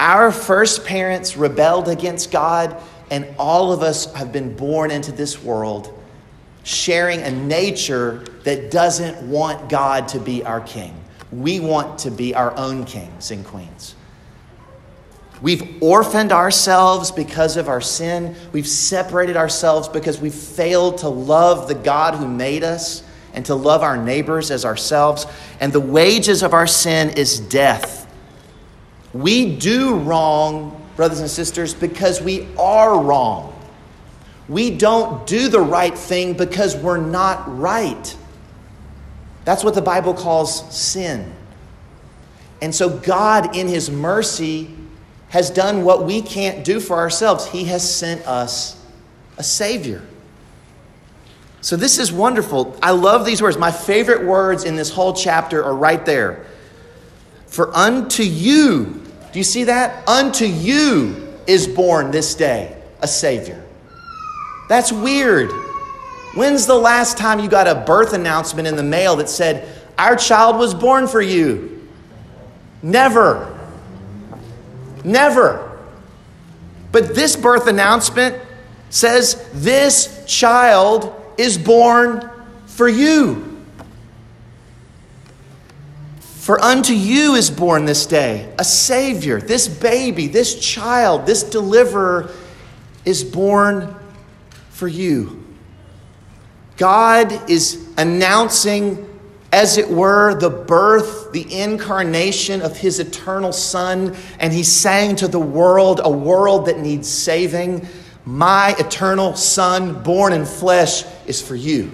Our 0.00 0.32
first 0.32 0.84
parents 0.84 1.36
rebelled 1.36 1.88
against 1.88 2.30
God, 2.30 2.80
and 3.10 3.26
all 3.38 3.72
of 3.72 3.82
us 3.82 4.12
have 4.14 4.32
been 4.32 4.56
born 4.56 4.90
into 4.90 5.12
this 5.12 5.42
world 5.42 5.93
sharing 6.64 7.20
a 7.22 7.30
nature 7.30 8.24
that 8.42 8.70
doesn't 8.70 9.22
want 9.28 9.68
God 9.68 10.08
to 10.08 10.18
be 10.18 10.42
our 10.44 10.60
king. 10.60 10.98
We 11.30 11.60
want 11.60 12.00
to 12.00 12.10
be 12.10 12.34
our 12.34 12.56
own 12.56 12.84
kings 12.84 13.30
and 13.30 13.44
queens. 13.44 13.94
We've 15.42 15.82
orphaned 15.82 16.32
ourselves 16.32 17.10
because 17.10 17.56
of 17.56 17.68
our 17.68 17.80
sin. 17.80 18.34
We've 18.52 18.66
separated 18.66 19.36
ourselves 19.36 19.88
because 19.88 20.18
we've 20.20 20.34
failed 20.34 20.98
to 20.98 21.08
love 21.08 21.68
the 21.68 21.74
God 21.74 22.14
who 22.14 22.26
made 22.26 22.64
us 22.64 23.02
and 23.34 23.44
to 23.46 23.54
love 23.54 23.82
our 23.82 23.96
neighbors 23.96 24.50
as 24.50 24.64
ourselves. 24.64 25.26
And 25.60 25.72
the 25.72 25.80
wages 25.80 26.42
of 26.42 26.54
our 26.54 26.66
sin 26.66 27.10
is 27.10 27.40
death. 27.40 28.10
We 29.12 29.56
do 29.56 29.96
wrong, 29.96 30.80
brothers 30.96 31.20
and 31.20 31.28
sisters, 31.28 31.74
because 31.74 32.22
we 32.22 32.48
are 32.56 32.98
wrong. 32.98 33.53
We 34.48 34.70
don't 34.70 35.26
do 35.26 35.48
the 35.48 35.60
right 35.60 35.96
thing 35.96 36.34
because 36.34 36.76
we're 36.76 36.98
not 36.98 37.58
right. 37.58 38.16
That's 39.44 39.64
what 39.64 39.74
the 39.74 39.82
Bible 39.82 40.14
calls 40.14 40.74
sin. 40.74 41.32
And 42.60 42.74
so, 42.74 42.88
God, 42.88 43.56
in 43.56 43.68
His 43.68 43.90
mercy, 43.90 44.74
has 45.30 45.50
done 45.50 45.84
what 45.84 46.04
we 46.04 46.22
can't 46.22 46.64
do 46.64 46.80
for 46.80 46.96
ourselves. 46.96 47.46
He 47.46 47.64
has 47.64 47.88
sent 47.88 48.26
us 48.26 48.80
a 49.36 49.42
Savior. 49.42 50.02
So, 51.60 51.76
this 51.76 51.98
is 51.98 52.12
wonderful. 52.12 52.78
I 52.82 52.90
love 52.90 53.24
these 53.24 53.40
words. 53.40 53.56
My 53.56 53.72
favorite 53.72 54.24
words 54.24 54.64
in 54.64 54.76
this 54.76 54.90
whole 54.90 55.14
chapter 55.14 55.64
are 55.64 55.74
right 55.74 56.04
there. 56.04 56.46
For 57.46 57.74
unto 57.74 58.22
you, 58.22 59.02
do 59.32 59.38
you 59.38 59.44
see 59.44 59.64
that? 59.64 60.06
Unto 60.08 60.44
you 60.44 61.34
is 61.46 61.66
born 61.66 62.10
this 62.10 62.34
day 62.34 62.80
a 63.00 63.08
Savior. 63.08 63.63
That's 64.68 64.92
weird. 64.92 65.50
When's 66.34 66.66
the 66.66 66.74
last 66.74 67.16
time 67.16 67.40
you 67.40 67.48
got 67.48 67.68
a 67.68 67.74
birth 67.74 68.12
announcement 68.12 68.66
in 68.66 68.76
the 68.76 68.82
mail 68.82 69.16
that 69.16 69.28
said, 69.28 69.68
Our 69.98 70.16
child 70.16 70.56
was 70.56 70.74
born 70.74 71.06
for 71.06 71.20
you? 71.20 71.88
Never. 72.82 73.58
Never. 75.04 75.78
But 76.90 77.14
this 77.14 77.36
birth 77.36 77.66
announcement 77.66 78.40
says, 78.90 79.48
This 79.52 80.24
child 80.26 81.14
is 81.38 81.56
born 81.58 82.28
for 82.66 82.88
you. 82.88 83.50
For 86.18 86.60
unto 86.60 86.92
you 86.92 87.36
is 87.36 87.50
born 87.50 87.86
this 87.86 88.04
day 88.06 88.52
a 88.58 88.64
Savior. 88.64 89.40
This 89.40 89.66
baby, 89.66 90.26
this 90.26 90.58
child, 90.58 91.26
this 91.26 91.42
deliverer 91.42 92.30
is 93.04 93.24
born 93.24 93.96
for 94.74 94.88
you. 94.88 95.40
God 96.76 97.48
is 97.48 97.88
announcing, 97.96 99.08
as 99.52 99.78
it 99.78 99.88
were, 99.88 100.34
the 100.34 100.50
birth, 100.50 101.30
the 101.30 101.60
incarnation 101.60 102.60
of 102.60 102.76
his 102.76 102.98
eternal 102.98 103.52
Son, 103.52 104.16
and 104.40 104.52
he's 104.52 104.70
saying 104.70 105.16
to 105.16 105.28
the 105.28 105.38
world, 105.38 106.00
a 106.02 106.10
world 106.10 106.66
that 106.66 106.80
needs 106.80 107.08
saving, 107.08 107.86
My 108.24 108.74
eternal 108.76 109.36
Son, 109.36 110.02
born 110.02 110.32
in 110.32 110.44
flesh, 110.44 111.04
is 111.24 111.40
for 111.40 111.54
you. 111.54 111.92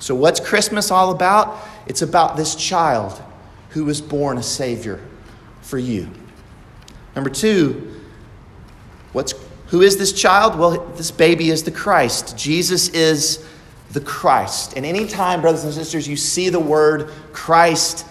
So, 0.00 0.16
what's 0.16 0.40
Christmas 0.40 0.90
all 0.90 1.12
about? 1.12 1.56
It's 1.86 2.02
about 2.02 2.36
this 2.36 2.56
child 2.56 3.22
who 3.70 3.84
was 3.84 4.00
born 4.00 4.38
a 4.38 4.42
Savior 4.42 5.00
for 5.62 5.78
you. 5.78 6.10
Number 7.14 7.30
two, 7.30 8.00
what's 9.12 9.34
who 9.68 9.82
is 9.82 9.96
this 9.96 10.12
child? 10.12 10.58
Well, 10.58 10.86
this 10.96 11.10
baby 11.10 11.50
is 11.50 11.64
the 11.64 11.70
Christ. 11.70 12.36
Jesus 12.36 12.88
is 12.90 13.44
the 13.92 14.00
Christ. 14.00 14.74
And 14.76 14.84
anytime, 14.84 15.40
brothers 15.40 15.64
and 15.64 15.72
sisters, 15.72 16.06
you 16.06 16.16
see 16.16 16.48
the 16.48 16.60
word 16.60 17.10
Christ, 17.32 18.06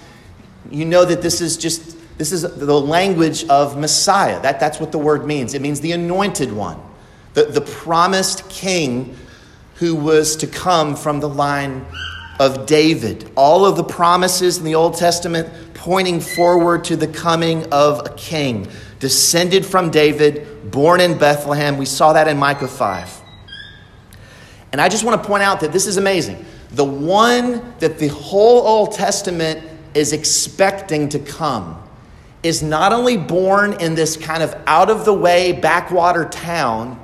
you 0.72 0.86
know 0.86 1.06
that 1.06 1.22
this 1.22 1.42
is 1.42 1.58
just 1.58 1.98
this 2.18 2.32
is 2.32 2.44
the 2.44 2.80
language 2.80 3.44
of 3.50 3.78
Messiah. 3.78 4.40
That, 4.42 4.60
that's 4.60 4.80
what 4.80 4.92
the 4.92 5.00
word 5.00 5.26
means. 5.26 5.56
It 5.56 5.62
means 5.62 5.82
the 5.82 5.94
anointed 5.94 6.52
one, 6.54 6.80
the, 7.34 7.46
the 7.46 7.62
promised 7.62 8.48
king 8.50 9.18
who 9.76 9.96
was 9.96 10.36
to 10.38 10.48
come 10.48 10.96
from 10.96 11.20
the 11.20 11.30
line 11.30 11.86
of 12.40 12.66
David. 12.66 13.30
All 13.36 13.66
of 13.66 13.78
the 13.78 13.84
promises 13.84 14.58
in 14.58 14.64
the 14.64 14.76
Old 14.76 14.96
Testament 14.96 15.50
pointing 15.74 16.20
forward 16.22 16.84
to 16.86 16.96
the 16.96 17.08
coming 17.08 17.66
of 17.74 18.06
a 18.06 18.14
king, 18.16 18.68
descended 19.00 19.66
from 19.66 19.90
David, 19.90 20.48
born 20.72 21.00
in 21.00 21.18
Bethlehem. 21.18 21.78
We 21.78 21.86
saw 21.86 22.14
that 22.14 22.28
in 22.28 22.38
Micah 22.38 22.68
5. 22.68 23.22
And 24.72 24.82
I 24.82 24.90
just 24.90 25.04
want 25.04 25.22
to 25.22 25.28
point 25.28 25.44
out 25.44 25.60
that 25.60 25.72
this 25.72 25.86
is 25.86 25.98
amazing. 25.98 26.46
The 26.72 26.84
one 26.84 27.76
that 27.80 28.00
the 28.00 28.08
whole 28.08 28.66
Old 28.66 28.94
Testament 28.94 29.64
is 29.94 30.14
expecting 30.14 31.10
to 31.10 31.20
come 31.20 31.80
is 32.42 32.64
not 32.64 32.92
only 32.92 33.16
born 33.16 33.80
in 33.80 33.96
this 33.96 34.18
kind 34.18 34.44
of 34.44 34.56
out 34.66 34.90
of 34.90 35.06
the 35.06 35.14
way 35.14 35.54
backwater 35.54 36.26
town, 36.26 37.00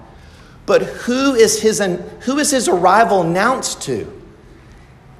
but 0.65 0.81
who 0.81 1.33
is 1.35 1.61
his, 1.61 1.79
who 2.21 2.37
is 2.39 2.51
his 2.51 2.67
arrival 2.67 3.21
announced 3.21 3.83
to? 3.83 4.11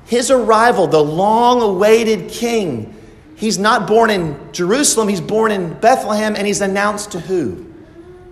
His 0.05 0.31
arrival, 0.31 0.87
the 0.87 1.03
long 1.03 1.61
awaited 1.61 2.29
king, 2.29 2.95
he's 3.35 3.59
not 3.59 3.87
born 3.87 4.09
in 4.09 4.51
Jerusalem, 4.51 5.07
he's 5.07 5.21
born 5.21 5.51
in 5.51 5.73
Bethlehem, 5.75 6.35
and 6.35 6.45
he's 6.47 6.61
announced 6.61 7.11
to 7.11 7.19
who? 7.19 7.68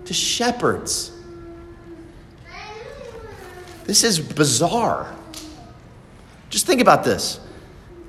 To 0.08 0.14
shepherds. 0.14 1.12
This 3.84 4.04
is 4.04 4.18
bizarre. 4.18 5.14
Just 6.48 6.66
think 6.66 6.80
about 6.80 7.04
this. 7.04 7.38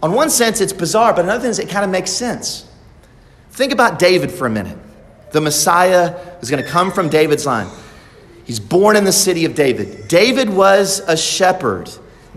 On 0.02 0.14
one 0.14 0.30
sense, 0.30 0.62
it's 0.62 0.72
bizarre, 0.72 1.14
but 1.14 1.26
another 1.26 1.42
thing 1.42 1.50
is 1.50 1.60
it 1.60 1.68
kind 1.68 1.84
of 1.84 1.92
makes 1.92 2.10
sense. 2.10 2.66
Think 3.52 3.74
about 3.74 4.00
David 4.00 4.32
for 4.32 4.48
a 4.48 4.50
minute. 4.50 4.78
The 5.34 5.42
Messiah 5.42 6.18
is 6.40 6.50
going 6.50 6.64
to 6.64 6.70
come 6.70 6.90
from 6.90 7.10
David's 7.10 7.46
line. 7.46 7.68
He's 8.46 8.62
born 8.62 8.96
in 8.96 9.04
the 9.04 9.12
city 9.12 9.44
of 9.44 9.54
David. 9.54 10.08
David 10.08 10.50
was 10.50 11.02
a 11.02 11.18
shepherd. 11.18 11.90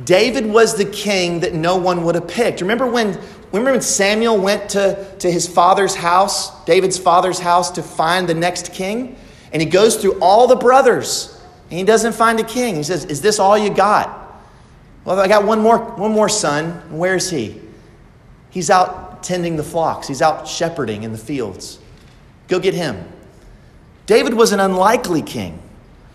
David 0.03 0.45
was 0.45 0.75
the 0.75 0.87
king 0.87 1.39
that 1.39 1.55
no 1.55 1.77
one 1.77 2.03
would 2.03 2.17
have 2.17 2.27
picked. 2.27 2.63
Remember 2.63 2.91
when, 2.91 3.17
remember 3.53 3.71
when 3.71 3.81
Samuel 3.81 4.39
went 4.39 4.71
to, 4.71 5.17
to 5.21 5.31
his 5.31 5.47
father's 5.47 5.95
house, 5.95 6.65
David's 6.65 6.99
father's 6.99 7.39
house, 7.39 7.71
to 7.71 7.83
find 7.85 8.29
the 8.29 8.35
next 8.35 8.73
king? 8.73 9.17
And 9.53 9.61
he 9.61 9.69
goes 9.69 9.97
through 9.97 10.19
all 10.21 10.47
the 10.47 10.57
brothers 10.57 11.41
and 11.71 11.79
he 11.79 11.85
doesn't 11.85 12.15
find 12.15 12.41
a 12.41 12.45
king. 12.45 12.77
He 12.77 12.83
says, 12.83 13.05
Is 13.05 13.21
this 13.21 13.39
all 13.39 13.57
you 13.57 13.73
got? 13.73 14.19
Well, 15.05 15.19
I 15.19 15.29
got 15.29 15.45
one 15.45 15.61
more, 15.61 15.79
one 15.79 16.13
more 16.13 16.29
son. 16.29 16.83
Where's 16.91 17.31
he? 17.31 17.61
He's 18.51 18.71
out 18.71 19.23
tending 19.23 19.57
the 19.57 19.63
flocks, 19.63 20.09
he's 20.09 20.23
out 20.23 20.47
shepherding 20.49 21.05
in 21.05 21.13
the 21.13 21.19
fields. 21.19 21.79
Go 22.49 22.59
get 22.59 22.75
him. 22.75 23.09
David 24.07 24.35
was 24.35 24.53
an 24.53 24.61
unlikely 24.61 25.23
king. 25.23 25.61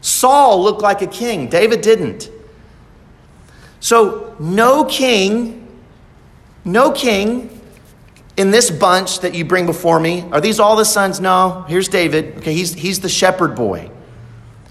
Saul 0.01 0.61
looked 0.61 0.81
like 0.81 1.01
a 1.01 1.07
king, 1.07 1.49
David 1.49 1.81
didn't. 1.81 2.29
So, 3.79 4.35
no 4.39 4.85
king, 4.85 5.67
no 6.65 6.91
king 6.91 7.56
in 8.37 8.51
this 8.51 8.69
bunch 8.69 9.19
that 9.19 9.33
you 9.33 9.43
bring 9.43 9.65
before 9.65 9.99
me. 9.99 10.21
Are 10.31 10.39
these 10.39 10.59
all 10.59 10.75
the 10.75 10.85
sons? 10.85 11.19
No. 11.19 11.65
Here's 11.67 11.87
David. 11.87 12.37
Okay, 12.37 12.53
he's, 12.53 12.73
he's 12.73 12.99
the 12.99 13.09
shepherd 13.09 13.55
boy. 13.55 13.91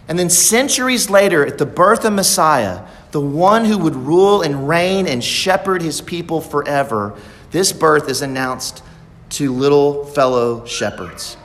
And 0.09 0.17
then, 0.17 0.31
centuries 0.31 1.11
later, 1.11 1.45
at 1.45 1.59
the 1.59 1.67
birth 1.67 2.05
of 2.05 2.13
Messiah, 2.13 2.87
the 3.11 3.21
one 3.21 3.65
who 3.65 3.77
would 3.79 3.97
rule 3.97 4.43
and 4.43 4.69
reign 4.69 5.09
and 5.09 5.23
shepherd 5.23 5.83
his 5.83 6.01
people 6.01 6.41
forever, 6.41 7.19
this 7.51 7.73
birth 7.73 8.09
is 8.09 8.23
announced 8.23 8.85
to 9.31 9.53
little 9.53 10.05
fellow 10.05 10.65
shepherds. 10.65 11.37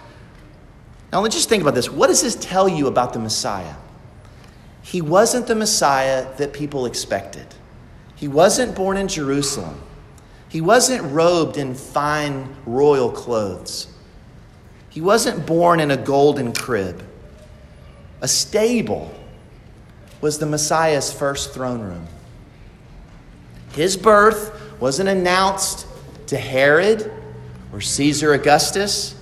Now, 1.12 1.22
let's 1.22 1.36
just 1.36 1.50
think 1.50 1.64
about 1.64 1.74
this. 1.74 1.90
What 1.90 2.08
does 2.08 2.22
this 2.22 2.36
tell 2.36 2.70
you 2.70 2.86
about 2.86 3.14
the 3.14 3.20
Messiah? 3.20 3.74
He 4.84 5.02
wasn't 5.02 5.48
the 5.48 5.56
Messiah 5.56 6.28
that 6.38 6.54
people 6.54 6.86
expected. 6.86 7.48
He 8.16 8.28
wasn't 8.28 8.76
born 8.76 8.98
in 8.98 9.08
Jerusalem. 9.08 9.82
He 10.52 10.60
wasn't 10.60 11.14
robed 11.14 11.56
in 11.56 11.76
fine 11.76 12.54
royal 12.66 13.10
clothes. 13.10 13.88
He 14.90 15.00
wasn't 15.00 15.46
born 15.46 15.80
in 15.80 15.92
a 15.92 15.96
golden 15.96 16.52
crib. 16.52 17.02
A 18.20 18.28
stable 18.28 19.14
was 20.20 20.40
the 20.40 20.46
Messiah's 20.46 21.12
first 21.12 21.54
throne 21.54 21.80
room. 21.80 22.06
His 23.72 23.96
birth 23.96 24.54
wasn't 24.82 25.08
announced 25.08 25.88
to 26.28 26.38
Herod 26.38 27.10
or 27.72 27.80
Caesar 27.80 28.34
Augustus. 28.34 29.16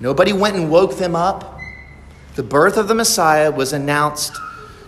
Nobody 0.00 0.32
went 0.32 0.56
and 0.56 0.68
woke 0.68 0.98
them 0.98 1.14
up. 1.14 1.60
The 2.34 2.42
birth 2.42 2.76
of 2.76 2.88
the 2.88 2.94
Messiah 2.96 3.52
was 3.52 3.72
announced 3.72 4.36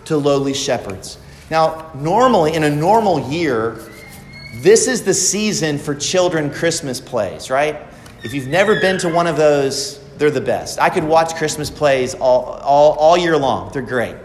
to 0.03 0.17
lowly 0.17 0.53
shepherds. 0.53 1.17
Now, 1.49 1.89
normally, 1.95 2.53
in 2.53 2.63
a 2.63 2.69
normal 2.69 3.31
year, 3.31 3.79
this 4.61 4.87
is 4.87 5.03
the 5.03 5.13
season 5.13 5.77
for 5.77 5.95
children 5.95 6.51
Christmas 6.51 6.99
plays, 6.99 7.49
right? 7.49 7.77
If 8.23 8.33
you've 8.33 8.47
never 8.47 8.79
been 8.79 8.97
to 8.99 9.09
one 9.09 9.27
of 9.27 9.37
those, 9.37 9.99
they're 10.17 10.31
the 10.31 10.41
best. 10.41 10.79
I 10.79 10.89
could 10.89 11.05
watch 11.05 11.35
Christmas 11.35 11.69
plays 11.69 12.13
all, 12.13 12.43
all, 12.43 12.93
all 12.93 13.17
year 13.17 13.37
long, 13.37 13.71
they're 13.71 13.81
great. 13.81 14.17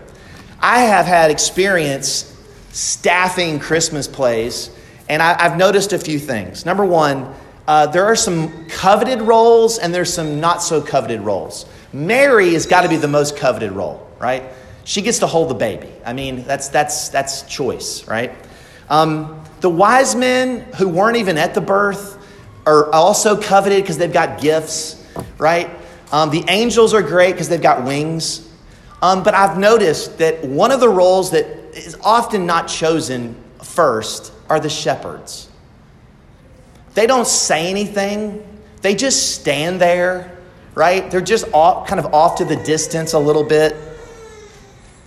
I 0.61 0.81
have 0.81 1.07
had 1.07 1.31
experience 1.31 2.35
staffing 2.73 3.61
Christmas 3.61 4.09
plays, 4.09 4.71
and 5.09 5.23
I, 5.23 5.41
have 5.41 5.57
noticed 5.57 5.93
a 5.93 5.99
few 5.99 6.19
things. 6.19 6.67
Number 6.67 6.85
one, 6.85 7.33
uh, 7.69 7.87
there 7.87 8.05
are 8.05 8.17
some 8.17 8.67
coveted 8.69 9.23
roles 9.23 9.79
and 9.79 9.95
there's 9.95 10.13
some 10.13 10.41
not 10.41 10.63
so 10.63 10.83
coveted 10.83 11.21
roles. 11.21 11.67
Mary 11.93 12.55
has 12.55 12.67
got 12.67 12.83
to 12.83 12.89
be 12.89 12.97
the 12.97 13.09
most 13.09 13.37
coveted 13.37 13.71
role, 13.73 14.11
right? 14.19 14.43
She 14.85 15.01
gets 15.01 15.21
to 15.21 15.27
hold 15.27 15.49
the 15.49 15.55
baby. 15.55 15.91
I 16.05 16.13
mean, 16.13 16.45
that's 16.45 16.69
that's 16.69 17.09
that's 17.09 17.43
choice, 17.43 18.07
right? 18.07 18.35
Um, 18.89 19.43
the 19.61 19.71
wise 19.71 20.15
men 20.15 20.61
who 20.77 20.89
weren't 20.89 21.17
even 21.17 21.39
at 21.39 21.55
the 21.55 21.61
birth 21.61 22.19
are 22.67 22.93
also 22.93 23.41
coveted 23.41 23.83
because 23.83 23.99
they've 23.99 24.13
got 24.13 24.41
gifts, 24.41 25.03
right? 25.39 25.71
Um, 26.13 26.31
the 26.31 26.45
angels 26.49 26.95
are 26.95 27.03
great 27.03 27.33
because 27.33 27.49
they've 27.49 27.63
got 27.63 27.85
wings. 27.85 28.49
Um, 29.03 29.23
but 29.23 29.35
I've 29.35 29.59
noticed 29.59 30.19
that 30.19 30.45
one 30.45 30.71
of 30.71 30.81
the 30.81 30.89
roles 30.89 31.31
that 31.33 31.47
is 31.77 31.97
often 32.03 32.47
not 32.47 32.69
chosen 32.69 33.37
first 33.63 34.33
are 34.49 34.61
the 34.61 34.71
shepherds. 34.71 35.49
They 36.95 37.07
don't 37.07 37.27
say 37.27 37.69
anything, 37.69 38.47
they 38.83 38.95
just 38.95 39.35
stand 39.35 39.81
there, 39.81 40.39
right? 40.75 41.11
They're 41.11 41.21
just 41.21 41.47
off, 41.53 41.89
kind 41.89 41.99
of 41.99 42.15
off 42.15 42.37
to 42.37 42.45
the 42.45 42.57
distance 42.57 43.15
a 43.15 43.19
little 43.19 43.45
bit. 43.45 43.75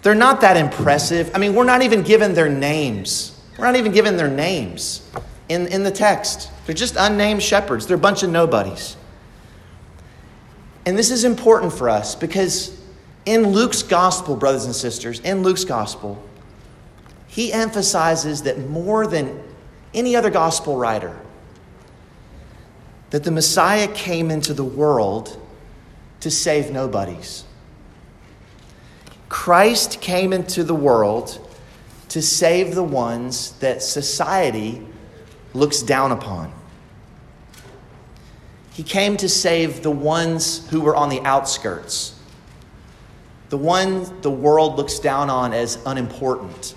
They're 0.02 0.16
not 0.16 0.42
that 0.42 0.58
impressive. 0.58 1.32
I 1.34 1.38
mean, 1.38 1.56
we're 1.56 1.64
not 1.64 1.82
even 1.82 2.02
given 2.02 2.34
their 2.34 2.50
names. 2.50 3.37
We're 3.58 3.66
not 3.66 3.76
even 3.76 3.92
given 3.92 4.18
their 4.18 4.30
names 4.30 5.10
in, 5.50 5.68
in 5.68 5.84
the 5.84 5.92
text. 5.92 6.52
They're 6.66 6.76
just 6.76 6.96
unnamed 6.98 7.42
shepherds, 7.42 7.88
they're 7.88 7.98
a 7.98 8.00
bunch 8.00 8.24
of 8.24 8.30
nobodies. 8.30 8.96
And 10.86 10.98
this 10.98 11.12
is 11.12 11.26
important 11.26 11.74
for 11.74 11.90
us 11.90 12.16
because 12.16 12.80
in 13.26 13.50
Luke's 13.50 13.84
gospel, 13.84 14.38
brothers 14.38 14.66
and 14.66 14.74
sisters, 14.74 15.20
in 15.20 15.44
Luke's 15.44 15.66
gospel, 15.66 16.24
he 17.28 17.52
emphasizes 17.52 18.44
that 18.44 18.70
more 18.70 19.06
than 19.06 19.44
any 19.94 20.16
other 20.16 20.30
gospel 20.30 20.78
writer, 20.78 21.18
that 23.10 23.24
the 23.24 23.32
Messiah 23.32 23.88
came 23.90 24.32
into 24.32 24.54
the 24.54 24.64
world 24.64 25.38
to 26.22 26.32
save 26.32 26.72
nobodies. 26.72 27.44
Christ 29.30 30.00
came 30.00 30.32
into 30.32 30.64
the 30.64 30.76
world 30.76 31.47
to 32.10 32.22
save 32.22 32.76
the 32.76 32.84
ones 32.84 33.52
that 33.60 33.84
society 33.84 34.86
looks 35.54 35.82
down 35.82 36.12
upon. 36.12 36.52
He 38.72 38.84
came 38.84 39.18
to 39.18 39.28
save 39.28 39.84
the 39.84 39.92
ones 39.92 40.68
who 40.70 40.82
were 40.82 40.96
on 40.96 41.10
the 41.10 41.20
outskirts, 41.22 42.16
the 43.50 43.58
ones 43.58 44.12
the 44.22 44.32
world 44.32 44.78
looks 44.78 45.00
down 45.00 45.30
on 45.30 45.54
as 45.54 45.80
unimportant, 45.86 46.76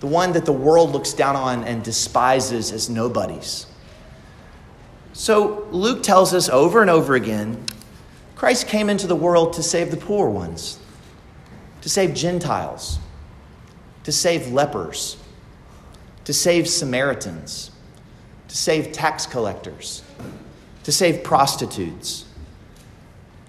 the 0.00 0.06
one 0.06 0.32
that 0.32 0.44
the 0.44 0.52
world 0.52 0.90
looks 0.90 1.12
down 1.12 1.34
on 1.34 1.64
and 1.64 1.82
despises 1.82 2.72
as 2.72 2.90
nobodies. 2.90 3.66
So 5.12 5.66
Luke 5.70 6.02
tells 6.02 6.32
us 6.34 6.48
over 6.48 6.80
and 6.80 6.90
over 6.90 7.14
again 7.14 7.64
Christ 8.40 8.68
came 8.68 8.88
into 8.88 9.06
the 9.06 9.16
world 9.16 9.52
to 9.52 9.62
save 9.62 9.90
the 9.90 9.98
poor 9.98 10.30
ones, 10.30 10.78
to 11.82 11.90
save 11.90 12.14
Gentiles, 12.14 12.98
to 14.04 14.12
save 14.12 14.48
lepers, 14.48 15.16
to 16.24 16.32
save 16.32 16.68
Samaritans, 16.68 17.70
to 18.48 18.56
save 18.56 18.92
tax 18.92 19.26
collectors, 19.26 20.02
to 20.84 20.92
save 20.92 21.22
prostitutes, 21.22 22.24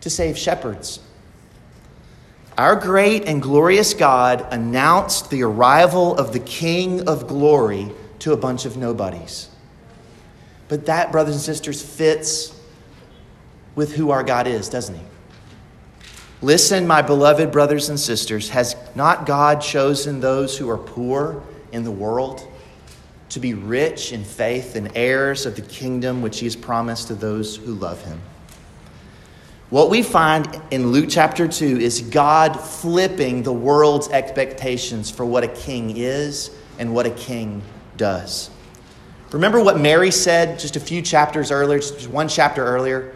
to 0.02 0.10
save 0.10 0.38
shepherds. 0.38 1.00
Our 2.58 2.76
great 2.76 3.26
and 3.26 3.42
glorious 3.42 3.94
God 3.94 4.46
announced 4.52 5.30
the 5.30 5.44
arrival 5.44 6.16
of 6.16 6.34
the 6.34 6.40
King 6.40 7.08
of 7.08 7.28
glory 7.28 7.90
to 8.20 8.34
a 8.34 8.38
bunch 8.38 8.66
of 8.66 8.78
nobodies. 8.78 9.50
But 10.68 10.86
that, 10.86 11.12
brothers 11.12 11.36
and 11.36 11.44
sisters, 11.44 11.82
fits 11.82 12.56
with 13.76 13.94
who 13.94 14.12
our 14.12 14.24
God 14.24 14.48
is, 14.48 14.70
doesn't 14.70 14.96
he? 14.96 15.02
Listen, 16.44 16.88
my 16.88 17.04
beloved 17.04 17.52
brothers 17.52 17.90
and 17.90 18.00
sisters, 18.00 18.50
has 18.50 18.76
not 18.96 19.28
God 19.28 19.62
chosen 19.62 20.20
those 20.20 20.58
who 20.58 20.70
are 20.70 20.78
poor 20.78 21.44
in 21.72 21.84
the 21.84 21.92
world 21.92 22.48
to 23.30 23.40
be 23.40 23.54
rich 23.54 24.12
in 24.12 24.24
faith 24.24 24.76
and 24.76 24.92
heirs 24.96 25.46
of 25.46 25.56
the 25.56 25.62
kingdom 25.62 26.22
which 26.22 26.40
he 26.40 26.46
has 26.48 26.56
promised 26.56 27.08
to 27.08 27.16
those 27.16 27.58
who 27.58 27.74
love 27.76 28.04
him? 28.04 28.20
What 29.70 29.90
we 29.90 30.02
find 30.02 30.62
in 30.72 30.92
Luke 30.92 31.06
chapter 31.10 31.48
2 31.48 31.80
is 31.80 32.02
God 32.02 32.60
flipping 32.60 33.44
the 33.44 33.54
world's 33.54 34.10
expectations 34.10 35.12
for 35.12 35.26
what 35.26 35.44
a 35.44 35.48
king 35.48 35.96
is 35.96 36.52
and 36.80 36.94
what 36.94 37.06
a 37.06 37.12
king 37.12 37.62
does. 37.96 38.50
Remember 39.32 39.64
what 39.64 39.80
Mary 39.80 40.12
said 40.12 40.60
just 40.60 40.76
a 40.76 40.80
few 40.80 41.02
chapters 41.02 41.52
earlier, 41.52 41.80
just 41.80 42.10
one 42.10 42.28
chapter 42.28 42.66
earlier? 42.66 43.16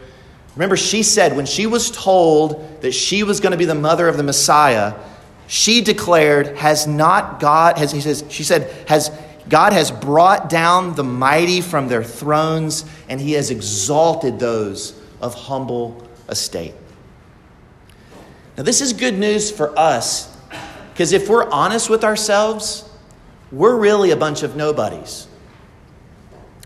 Remember, 0.55 0.77
she 0.77 1.03
said 1.03 1.35
when 1.35 1.45
she 1.45 1.67
was 1.67 1.91
told 1.91 2.81
that 2.81 2.93
she 2.93 3.23
was 3.23 3.39
going 3.39 3.51
to 3.51 3.57
be 3.57 3.65
the 3.65 3.75
mother 3.75 4.07
of 4.07 4.17
the 4.17 4.23
Messiah, 4.23 4.93
she 5.47 5.81
declared, 5.81 6.57
Has 6.57 6.87
not 6.87 7.39
God, 7.39 7.77
has, 7.77 7.91
he 7.91 8.01
says, 8.01 8.23
she 8.29 8.43
said, 8.43 8.71
Has 8.87 9.11
God 9.47 9.73
has 9.73 9.91
brought 9.91 10.49
down 10.49 10.95
the 10.95 11.03
mighty 11.03 11.61
from 11.61 11.87
their 11.87 12.03
thrones, 12.03 12.85
and 13.09 13.21
he 13.21 13.33
has 13.33 13.51
exalted 13.51 14.39
those 14.39 14.99
of 15.21 15.35
humble 15.35 16.07
estate. 16.29 16.73
Now, 18.57 18.63
this 18.63 18.81
is 18.81 18.93
good 18.93 19.17
news 19.17 19.51
for 19.51 19.77
us, 19.77 20.35
because 20.93 21.11
if 21.11 21.29
we're 21.29 21.49
honest 21.49 21.89
with 21.89 22.03
ourselves, 22.03 22.89
we're 23.51 23.75
really 23.75 24.11
a 24.11 24.17
bunch 24.17 24.41
of 24.41 24.55
nobodies. 24.55 25.27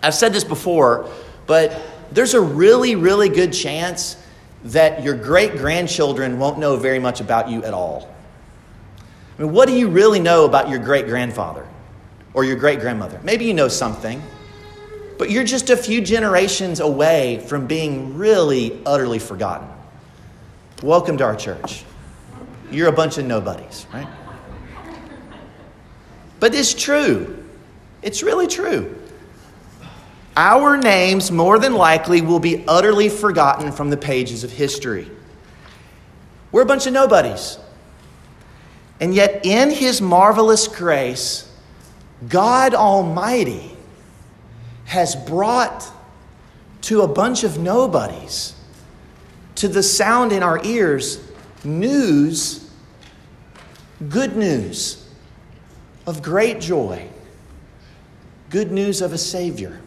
I've 0.01 0.15
said 0.15 0.31
this 0.31 0.45
before, 0.45 1.09
but 1.47 1.81
there's 2.11 2.33
a 2.33 2.41
really, 2.41 2.95
really 2.95 3.29
good 3.29 3.53
chance 3.53 4.17
that 4.65 5.03
your 5.03 5.15
great 5.15 5.53
grandchildren 5.53 6.39
won't 6.39 6.57
know 6.57 6.75
very 6.75 6.99
much 6.99 7.21
about 7.21 7.49
you 7.49 7.63
at 7.63 7.73
all. 7.73 8.13
I 9.37 9.43
mean, 9.43 9.53
what 9.53 9.67
do 9.67 9.75
you 9.75 9.87
really 9.87 10.19
know 10.19 10.45
about 10.45 10.69
your 10.69 10.79
great 10.79 11.05
grandfather 11.05 11.65
or 12.33 12.43
your 12.43 12.57
great 12.57 12.79
grandmother? 12.79 13.19
Maybe 13.23 13.45
you 13.45 13.53
know 13.53 13.67
something, 13.67 14.21
but 15.17 15.29
you're 15.29 15.45
just 15.45 15.69
a 15.69 15.77
few 15.77 16.01
generations 16.01 16.79
away 16.79 17.43
from 17.47 17.67
being 17.67 18.17
really, 18.17 18.81
utterly 18.85 19.19
forgotten. 19.19 19.67
Welcome 20.83 21.17
to 21.17 21.23
our 21.23 21.35
church. 21.35 21.83
You're 22.71 22.89
a 22.89 22.93
bunch 22.93 23.17
of 23.17 23.25
nobodies, 23.25 23.85
right? 23.93 24.07
But 26.39 26.53
it's 26.53 26.73
true. 26.73 27.43
It's 28.01 28.23
really 28.23 28.47
true 28.47 28.95
our 30.39 30.77
names 30.77 31.31
more 31.31 31.59
than 31.59 31.73
likely 31.73 32.21
will 32.21 32.39
be 32.39 32.63
utterly 32.65 33.09
forgotten 33.09 33.73
from 33.73 33.89
the 33.89 33.97
pages 33.97 34.45
of 34.45 34.51
history. 34.53 35.05
We're 36.53 36.61
a 36.61 36.65
bunch 36.65 36.87
of 36.87 36.93
nobodies. 36.93 37.59
And 39.01 39.13
yet, 39.13 39.45
in 39.45 39.69
His 39.69 39.99
marvelous 39.99 40.69
grace, 40.69 41.51
God 42.29 42.73
Almighty 42.73 43.75
has 44.85 45.13
brought 45.13 45.85
to 46.83 47.01
a 47.01 47.07
bunch 47.07 47.43
of 47.43 47.57
nobodies, 47.57 48.55
to 49.55 49.67
the 49.67 49.83
sound 49.83 50.31
in 50.31 50.41
our 50.41 50.63
ears, 50.63 51.21
news, 51.65 52.71
good 54.07 54.37
news 54.37 55.05
of 56.07 56.21
great 56.21 56.61
joy, 56.61 57.09
good 58.49 58.71
news 58.71 59.01
of 59.01 59.11
a 59.11 59.17
Savior. 59.17 59.81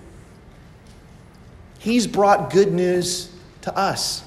He's 1.82 2.06
brought 2.06 2.52
good 2.52 2.72
news 2.72 3.28
to 3.62 3.76
us. 3.76 4.22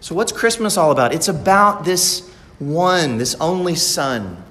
So, 0.00 0.14
what's 0.14 0.30
Christmas 0.30 0.76
all 0.76 0.90
about? 0.90 1.14
It's 1.14 1.28
about 1.28 1.86
this 1.86 2.30
one, 2.58 3.16
this 3.16 3.34
only 3.36 3.74
Son, 3.74 4.44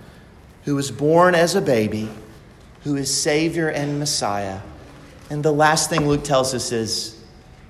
who 0.64 0.76
was 0.76 0.90
born 0.90 1.36
as 1.36 1.54
a 1.54 1.62
baby, 1.62 2.10
who 2.84 2.96
is 2.96 3.16
Savior 3.16 3.70
and 3.70 4.00
Messiah. 4.00 4.62
And 5.30 5.44
the 5.44 5.52
last 5.52 5.92
thing 5.92 6.08
Luke 6.08 6.24
tells 6.24 6.56
us 6.56 6.72
is, 6.72 7.24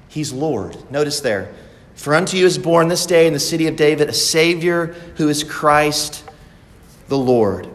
He's 0.08 0.32
Lord. 0.32 0.78
Notice 0.90 1.20
there. 1.20 1.54
For 1.96 2.16
unto 2.16 2.38
you 2.38 2.46
is 2.46 2.58
born 2.58 2.88
this 2.88 3.06
day 3.06 3.28
in 3.28 3.34
the 3.34 3.40
city 3.40 3.68
of 3.68 3.76
David 3.76 4.08
a 4.08 4.14
Savior 4.14 4.88
who 5.18 5.28
is 5.28 5.44
Christ 5.44 6.24
the 7.10 7.18
Lord. 7.18 7.68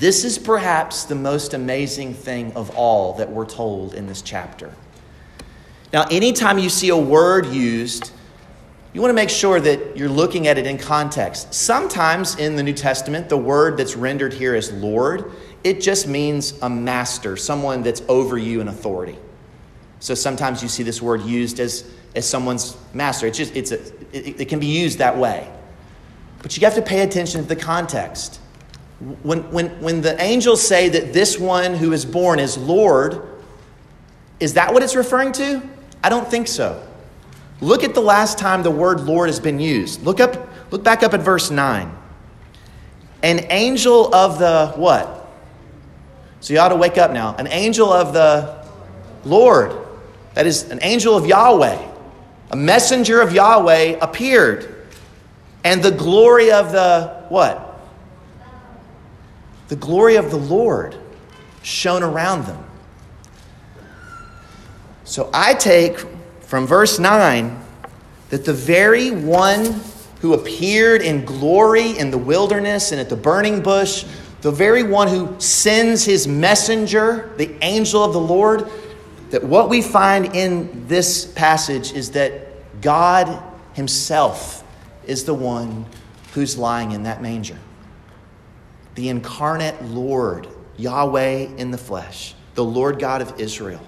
This 0.00 0.24
is 0.24 0.38
perhaps 0.38 1.04
the 1.04 1.14
most 1.14 1.52
amazing 1.52 2.14
thing 2.14 2.54
of 2.54 2.74
all 2.74 3.12
that 3.18 3.30
we're 3.30 3.44
told 3.44 3.92
in 3.92 4.06
this 4.06 4.22
chapter. 4.22 4.72
Now, 5.92 6.06
anytime 6.10 6.58
you 6.58 6.70
see 6.70 6.88
a 6.88 6.96
word 6.96 7.44
used, 7.48 8.10
you 8.94 9.02
want 9.02 9.10
to 9.10 9.14
make 9.14 9.28
sure 9.28 9.60
that 9.60 9.98
you're 9.98 10.08
looking 10.08 10.46
at 10.46 10.56
it 10.56 10.66
in 10.66 10.78
context. 10.78 11.52
Sometimes 11.52 12.36
in 12.36 12.56
the 12.56 12.62
New 12.62 12.72
Testament, 12.72 13.28
the 13.28 13.36
word 13.36 13.76
that's 13.76 13.94
rendered 13.94 14.32
here 14.32 14.54
as 14.54 14.72
Lord, 14.72 15.32
it 15.64 15.82
just 15.82 16.08
means 16.08 16.58
a 16.62 16.70
master, 16.70 17.36
someone 17.36 17.82
that's 17.82 18.00
over 18.08 18.38
you 18.38 18.62
in 18.62 18.68
authority. 18.68 19.18
So 19.98 20.14
sometimes 20.14 20.62
you 20.62 20.70
see 20.70 20.82
this 20.82 21.02
word 21.02 21.20
used 21.20 21.60
as, 21.60 21.84
as 22.16 22.26
someone's 22.26 22.74
master. 22.94 23.26
It's 23.26 23.36
just, 23.36 23.54
it's 23.54 23.70
a, 23.70 23.80
it, 24.16 24.40
it 24.40 24.48
can 24.48 24.60
be 24.60 24.66
used 24.66 24.96
that 24.96 25.18
way. 25.18 25.52
But 26.40 26.56
you 26.56 26.64
have 26.64 26.74
to 26.76 26.82
pay 26.82 27.02
attention 27.02 27.42
to 27.42 27.46
the 27.46 27.54
context. 27.54 28.39
When, 29.00 29.50
when, 29.50 29.80
when 29.80 30.02
the 30.02 30.20
angels 30.20 30.66
say 30.66 30.90
that 30.90 31.12
this 31.12 31.38
one 31.38 31.74
who 31.74 31.92
is 31.92 32.04
born 32.04 32.38
is 32.38 32.58
Lord, 32.58 33.22
is 34.38 34.54
that 34.54 34.72
what 34.72 34.82
it's 34.82 34.94
referring 34.94 35.32
to? 35.32 35.62
I 36.04 36.08
don't 36.08 36.28
think 36.28 36.48
so. 36.48 36.86
Look 37.60 37.84
at 37.84 37.94
the 37.94 38.00
last 38.00 38.38
time 38.38 38.62
the 38.62 38.70
word 38.70 39.00
Lord 39.00 39.28
has 39.28 39.40
been 39.40 39.60
used. 39.60 40.02
Look 40.02 40.20
up, 40.20 40.50
look 40.70 40.82
back 40.82 41.02
up 41.02 41.14
at 41.14 41.20
verse 41.20 41.50
9. 41.50 41.96
An 43.22 43.46
angel 43.50 44.14
of 44.14 44.38
the 44.38 44.72
what? 44.76 45.28
So 46.40 46.54
you 46.54 46.60
ought 46.60 46.70
to 46.70 46.76
wake 46.76 46.96
up 46.96 47.10
now. 47.12 47.34
An 47.36 47.46
angel 47.48 47.92
of 47.92 48.14
the 48.14 48.64
Lord. 49.24 49.76
That 50.34 50.46
is 50.46 50.70
an 50.70 50.78
angel 50.82 51.16
of 51.16 51.26
Yahweh. 51.26 51.88
A 52.50 52.56
messenger 52.56 53.20
of 53.20 53.34
Yahweh 53.34 53.98
appeared. 54.00 54.86
And 55.64 55.82
the 55.82 55.90
glory 55.90 56.50
of 56.50 56.72
the 56.72 57.24
what? 57.28 57.69
The 59.70 59.76
glory 59.76 60.16
of 60.16 60.32
the 60.32 60.36
Lord 60.36 60.96
shone 61.62 62.02
around 62.02 62.46
them. 62.46 62.64
So 65.04 65.30
I 65.32 65.54
take 65.54 65.96
from 66.40 66.66
verse 66.66 66.98
9 66.98 67.56
that 68.30 68.44
the 68.44 68.52
very 68.52 69.12
one 69.12 69.80
who 70.22 70.34
appeared 70.34 71.02
in 71.02 71.24
glory 71.24 71.96
in 71.96 72.10
the 72.10 72.18
wilderness 72.18 72.90
and 72.90 73.00
at 73.00 73.08
the 73.08 73.14
burning 73.14 73.62
bush, 73.62 74.04
the 74.40 74.50
very 74.50 74.82
one 74.82 75.06
who 75.06 75.38
sends 75.38 76.04
his 76.04 76.26
messenger, 76.26 77.32
the 77.36 77.54
angel 77.62 78.02
of 78.02 78.12
the 78.12 78.20
Lord, 78.20 78.68
that 79.30 79.44
what 79.44 79.68
we 79.68 79.82
find 79.82 80.34
in 80.34 80.88
this 80.88 81.26
passage 81.26 81.92
is 81.92 82.10
that 82.10 82.80
God 82.80 83.40
himself 83.74 84.64
is 85.06 85.22
the 85.22 85.34
one 85.34 85.86
who's 86.34 86.58
lying 86.58 86.90
in 86.90 87.04
that 87.04 87.22
manger. 87.22 87.56
The 89.00 89.08
incarnate 89.08 89.82
Lord, 89.82 90.46
Yahweh 90.76 91.54
in 91.56 91.70
the 91.70 91.78
flesh, 91.78 92.34
the 92.54 92.62
Lord 92.62 92.98
God 92.98 93.22
of 93.22 93.40
Israel. 93.40 93.80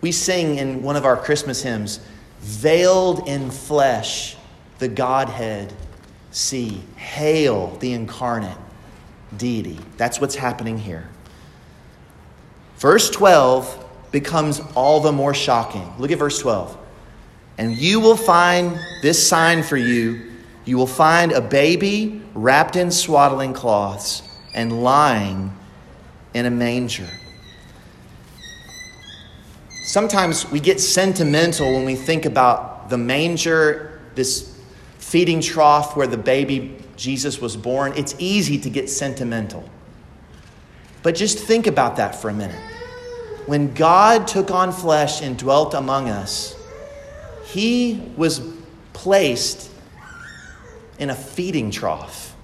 We 0.00 0.10
sing 0.10 0.56
in 0.56 0.82
one 0.82 0.96
of 0.96 1.04
our 1.04 1.16
Christmas 1.16 1.62
hymns, 1.62 2.00
Veiled 2.40 3.28
in 3.28 3.52
flesh, 3.52 4.36
the 4.80 4.88
Godhead 4.88 5.72
see. 6.32 6.82
Hail 6.96 7.76
the 7.76 7.92
incarnate 7.92 8.58
deity. 9.36 9.78
That's 9.96 10.20
what's 10.20 10.34
happening 10.34 10.76
here. 10.76 11.08
Verse 12.78 13.10
12 13.10 14.10
becomes 14.10 14.60
all 14.74 14.98
the 14.98 15.12
more 15.12 15.34
shocking. 15.34 15.88
Look 16.00 16.10
at 16.10 16.18
verse 16.18 16.40
12. 16.40 16.76
And 17.58 17.76
you 17.76 18.00
will 18.00 18.16
find 18.16 18.76
this 19.02 19.24
sign 19.24 19.62
for 19.62 19.76
you. 19.76 20.29
You 20.70 20.76
will 20.76 20.86
find 20.86 21.32
a 21.32 21.40
baby 21.40 22.22
wrapped 22.32 22.76
in 22.76 22.92
swaddling 22.92 23.54
cloths 23.54 24.22
and 24.54 24.84
lying 24.84 25.52
in 26.32 26.46
a 26.46 26.50
manger. 26.50 27.08
Sometimes 29.82 30.48
we 30.52 30.60
get 30.60 30.78
sentimental 30.78 31.72
when 31.72 31.84
we 31.84 31.96
think 31.96 32.24
about 32.24 32.88
the 32.88 32.96
manger, 32.96 34.00
this 34.14 34.56
feeding 34.98 35.40
trough 35.40 35.96
where 35.96 36.06
the 36.06 36.16
baby 36.16 36.78
Jesus 36.94 37.40
was 37.40 37.56
born. 37.56 37.92
It's 37.96 38.14
easy 38.20 38.56
to 38.60 38.70
get 38.70 38.88
sentimental. 38.88 39.68
But 41.02 41.16
just 41.16 41.36
think 41.36 41.66
about 41.66 41.96
that 41.96 42.14
for 42.14 42.30
a 42.30 42.32
minute. 42.32 42.62
When 43.46 43.74
God 43.74 44.28
took 44.28 44.52
on 44.52 44.70
flesh 44.70 45.20
and 45.20 45.36
dwelt 45.36 45.74
among 45.74 46.08
us, 46.08 46.54
he 47.46 48.12
was 48.16 48.40
placed 48.92 49.69
in 51.00 51.10
a 51.10 51.14
feeding 51.14 51.70
trough. 51.70 52.36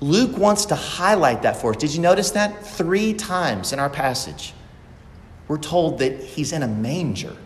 Luke 0.00 0.36
wants 0.36 0.66
to 0.66 0.74
highlight 0.74 1.42
that 1.42 1.56
for 1.56 1.70
us. 1.70 1.76
Did 1.76 1.94
you 1.94 2.00
notice 2.00 2.32
that? 2.32 2.66
Three 2.66 3.14
times 3.14 3.72
in 3.72 3.78
our 3.78 3.88
passage 3.88 4.52
we're 5.48 5.58
told 5.58 5.98
that 5.98 6.18
he's 6.18 6.52
in 6.52 6.62
a 6.62 6.68
manger. 6.68 7.36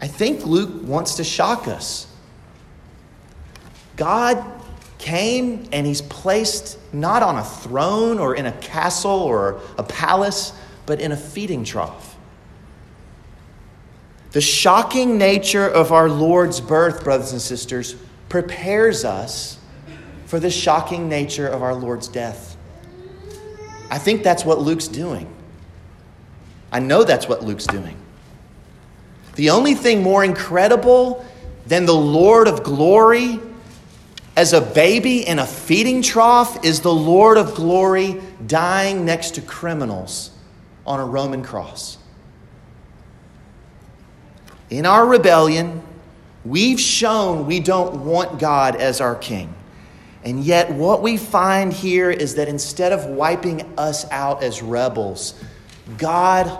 I 0.00 0.06
think 0.06 0.46
Luke 0.46 0.82
wants 0.82 1.16
to 1.16 1.24
shock 1.24 1.68
us. 1.68 2.06
God 3.96 4.44
came 4.98 5.68
and 5.72 5.86
he's 5.86 6.00
placed 6.00 6.78
not 6.92 7.22
on 7.22 7.36
a 7.36 7.44
throne 7.44 8.18
or 8.18 8.34
in 8.34 8.46
a 8.46 8.52
castle 8.52 9.10
or 9.10 9.60
a 9.78 9.82
palace, 9.82 10.52
but 10.86 11.00
in 11.00 11.12
a 11.12 11.16
feeding 11.16 11.64
trough. 11.64 12.15
The 14.32 14.40
shocking 14.40 15.18
nature 15.18 15.66
of 15.66 15.92
our 15.92 16.08
Lord's 16.08 16.60
birth, 16.60 17.04
brothers 17.04 17.32
and 17.32 17.40
sisters, 17.40 17.96
prepares 18.28 19.04
us 19.04 19.58
for 20.26 20.40
the 20.40 20.50
shocking 20.50 21.08
nature 21.08 21.46
of 21.46 21.62
our 21.62 21.74
Lord's 21.74 22.08
death. 22.08 22.56
I 23.90 23.98
think 23.98 24.22
that's 24.22 24.44
what 24.44 24.58
Luke's 24.58 24.88
doing. 24.88 25.32
I 26.72 26.80
know 26.80 27.04
that's 27.04 27.28
what 27.28 27.44
Luke's 27.44 27.66
doing. 27.66 27.96
The 29.36 29.50
only 29.50 29.74
thing 29.74 30.02
more 30.02 30.24
incredible 30.24 31.24
than 31.66 31.86
the 31.86 31.94
Lord 31.94 32.48
of 32.48 32.62
glory 32.62 33.38
as 34.36 34.52
a 34.52 34.60
baby 34.60 35.26
in 35.26 35.38
a 35.38 35.46
feeding 35.46 36.02
trough 36.02 36.64
is 36.64 36.80
the 36.80 36.92
Lord 36.92 37.38
of 37.38 37.54
glory 37.54 38.20
dying 38.46 39.04
next 39.04 39.34
to 39.36 39.42
criminals 39.42 40.30
on 40.86 41.00
a 41.00 41.04
Roman 41.04 41.42
cross. 41.42 41.98
In 44.76 44.84
our 44.84 45.06
rebellion, 45.06 45.80
we've 46.44 46.78
shown 46.78 47.46
we 47.46 47.60
don't 47.60 48.04
want 48.04 48.38
God 48.38 48.76
as 48.76 49.00
our 49.00 49.14
king. 49.14 49.54
And 50.22 50.44
yet, 50.44 50.70
what 50.70 51.00
we 51.00 51.16
find 51.16 51.72
here 51.72 52.10
is 52.10 52.34
that 52.34 52.46
instead 52.46 52.92
of 52.92 53.06
wiping 53.06 53.62
us 53.78 54.04
out 54.10 54.42
as 54.42 54.60
rebels, 54.60 55.42
God, 55.96 56.52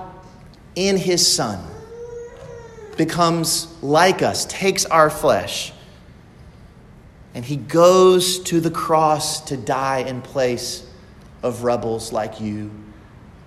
in 0.75 0.97
His 0.97 1.31
Son, 1.31 1.63
becomes 2.97 3.77
like 3.83 4.23
us, 4.23 4.47
takes 4.47 4.87
our 4.87 5.11
flesh, 5.11 5.75
and 7.35 7.45
He 7.45 7.57
goes 7.57 8.41
to 8.45 8.61
the 8.61 8.71
cross 8.71 9.43
to 9.43 9.59
die 9.59 9.99
in 9.99 10.23
place 10.23 10.89
of 11.43 11.65
rebels 11.65 12.15
like 12.15 12.41
you 12.41 12.71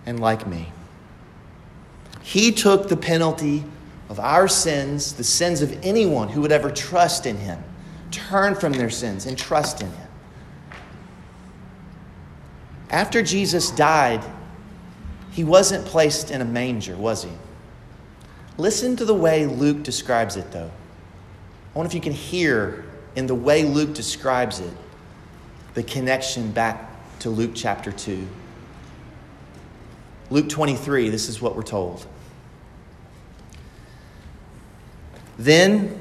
and 0.05 0.19
like 0.19 0.45
me. 0.45 0.71
He 2.21 2.51
took 2.51 2.87
the 2.87 2.97
penalty 2.97 3.63
of 4.09 4.19
our 4.19 4.47
sins, 4.47 5.13
the 5.13 5.23
sins 5.23 5.61
of 5.61 5.85
anyone 5.85 6.27
who 6.27 6.41
would 6.41 6.51
ever 6.51 6.71
trust 6.71 7.25
in 7.25 7.37
Him, 7.37 7.63
turn 8.11 8.55
from 8.55 8.73
their 8.73 8.89
sins, 8.89 9.25
and 9.25 9.37
trust 9.37 9.81
in 9.81 9.87
Him. 9.91 10.07
After 12.89 13.21
Jesus 13.21 13.69
died, 13.71 14.23
he 15.31 15.43
wasn't 15.43 15.85
placed 15.85 16.31
in 16.31 16.41
a 16.41 16.45
manger, 16.45 16.97
was 16.97 17.23
he? 17.23 17.31
Listen 18.57 18.95
to 18.97 19.05
the 19.05 19.13
way 19.13 19.45
Luke 19.45 19.83
describes 19.83 20.35
it, 20.35 20.51
though. 20.51 20.69
I 21.73 21.77
wonder 21.77 21.87
if 21.87 21.93
you 21.93 22.01
can 22.01 22.13
hear 22.13 22.85
in 23.15 23.27
the 23.27 23.35
way 23.35 23.63
Luke 23.63 23.93
describes 23.93 24.59
it 24.59 24.73
the 25.75 25.83
connection 25.83 26.51
back 26.51 26.89
to 27.19 27.29
Luke 27.29 27.51
chapter 27.53 27.91
2. 27.91 28.27
Luke 30.31 30.49
23, 30.49 31.09
this 31.09 31.29
is 31.29 31.41
what 31.41 31.55
we're 31.55 31.63
told. 31.63 32.05
Then 35.39 35.97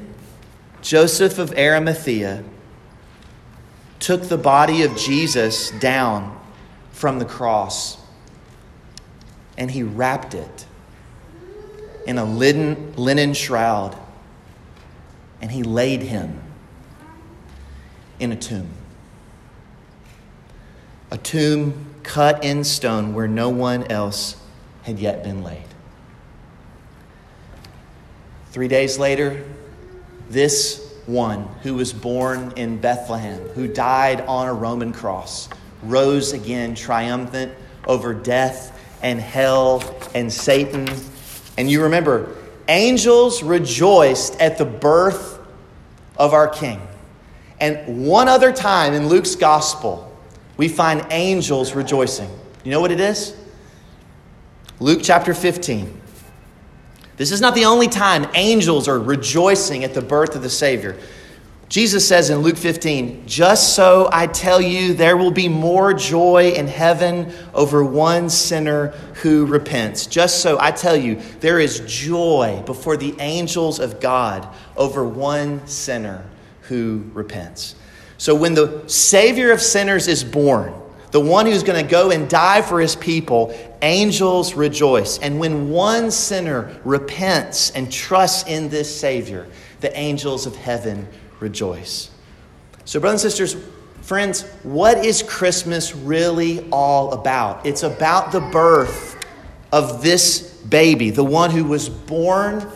Joseph 0.82 1.38
of 1.38 1.56
Arimathea 1.56 2.42
took 4.00 4.24
the 4.24 4.36
body 4.36 4.82
of 4.82 4.96
Jesus 4.96 5.70
down 5.78 6.36
from 6.90 7.20
the 7.20 7.24
cross. 7.24 7.98
And 9.56 9.70
he 9.70 9.84
wrapped 9.84 10.34
it 10.34 10.66
in 12.04 12.18
a 12.18 12.24
linen, 12.24 13.32
shroud. 13.32 13.96
And 15.40 15.52
he 15.52 15.62
laid 15.62 16.02
him 16.02 16.42
in 18.18 18.32
a 18.32 18.36
tomb. 18.36 18.70
A 21.12 21.16
tomb 21.16 21.94
cut 22.02 22.42
in 22.42 22.64
stone 22.64 23.14
where 23.14 23.28
no 23.28 23.50
one 23.50 23.84
else 23.84 24.34
had 24.82 24.98
yet 24.98 25.22
been 25.22 25.44
laid. 25.44 25.62
Three 28.50 28.68
days 28.68 28.98
later, 28.98 29.44
this 30.30 30.94
one 31.06 31.48
who 31.62 31.74
was 31.74 31.92
born 31.92 32.52
in 32.56 32.78
Bethlehem, 32.78 33.40
who 33.50 33.68
died 33.68 34.22
on 34.22 34.48
a 34.48 34.54
Roman 34.54 34.92
cross, 34.92 35.48
rose 35.82 36.32
again 36.32 36.74
triumphant 36.74 37.52
over 37.86 38.14
death 38.14 38.78
and 39.02 39.20
hell 39.20 39.82
and 40.14 40.32
Satan. 40.32 40.88
And 41.56 41.70
you 41.70 41.82
remember, 41.82 42.36
angels 42.68 43.42
rejoiced 43.42 44.40
at 44.40 44.58
the 44.58 44.64
birth 44.64 45.40
of 46.16 46.32
our 46.32 46.48
King. 46.48 46.80
And 47.60 48.06
one 48.06 48.28
other 48.28 48.52
time 48.52 48.94
in 48.94 49.08
Luke's 49.08 49.34
gospel, 49.34 50.04
we 50.56 50.68
find 50.68 51.06
angels 51.10 51.74
rejoicing. 51.74 52.30
You 52.64 52.70
know 52.70 52.80
what 52.80 52.92
it 52.92 53.00
is? 53.00 53.36
Luke 54.80 55.00
chapter 55.02 55.34
15. 55.34 56.00
This 57.18 57.32
is 57.32 57.40
not 57.40 57.54
the 57.54 57.64
only 57.64 57.88
time 57.88 58.26
angels 58.34 58.88
are 58.88 58.98
rejoicing 58.98 59.84
at 59.84 59.92
the 59.92 60.00
birth 60.00 60.36
of 60.36 60.42
the 60.42 60.48
Savior. 60.48 60.96
Jesus 61.68 62.08
says 62.08 62.30
in 62.30 62.38
Luke 62.38 62.56
15, 62.56 63.26
Just 63.26 63.74
so 63.74 64.08
I 64.10 64.26
tell 64.26 64.60
you, 64.60 64.94
there 64.94 65.18
will 65.18 65.32
be 65.32 65.48
more 65.48 65.92
joy 65.92 66.52
in 66.52 66.66
heaven 66.66 67.30
over 67.52 67.84
one 67.84 68.30
sinner 68.30 68.88
who 69.22 69.44
repents. 69.44 70.06
Just 70.06 70.40
so 70.40 70.58
I 70.58 70.70
tell 70.70 70.96
you, 70.96 71.16
there 71.40 71.60
is 71.60 71.80
joy 71.80 72.62
before 72.64 72.96
the 72.96 73.14
angels 73.20 73.80
of 73.80 74.00
God 74.00 74.48
over 74.76 75.04
one 75.04 75.66
sinner 75.66 76.24
who 76.62 77.04
repents. 77.12 77.74
So 78.16 78.34
when 78.34 78.54
the 78.54 78.84
Savior 78.86 79.52
of 79.52 79.60
sinners 79.60 80.08
is 80.08 80.24
born, 80.24 80.72
the 81.10 81.20
one 81.20 81.46
who's 81.46 81.62
going 81.62 81.84
to 81.84 81.90
go 81.90 82.10
and 82.10 82.30
die 82.30 82.62
for 82.62 82.80
his 82.80 82.96
people, 82.96 83.54
angels 83.82 84.54
rejoice. 84.54 85.18
And 85.18 85.38
when 85.38 85.70
one 85.70 86.10
sinner 86.10 86.80
repents 86.84 87.70
and 87.70 87.92
trusts 87.92 88.48
in 88.48 88.68
this 88.68 88.94
Savior, 88.94 89.48
the 89.80 89.96
angels 89.96 90.46
of 90.46 90.56
heaven 90.56 91.08
rejoice. 91.40 92.10
So, 92.84 93.00
brothers 93.00 93.24
and 93.24 93.32
sisters, 93.32 93.56
friends, 94.02 94.42
what 94.62 95.04
is 95.04 95.22
Christmas 95.22 95.94
really 95.94 96.68
all 96.70 97.12
about? 97.12 97.66
It's 97.66 97.82
about 97.82 98.32
the 98.32 98.40
birth 98.40 99.24
of 99.72 100.02
this 100.02 100.40
baby, 100.68 101.10
the 101.10 101.24
one 101.24 101.50
who 101.50 101.64
was 101.64 101.88
born 101.88 102.70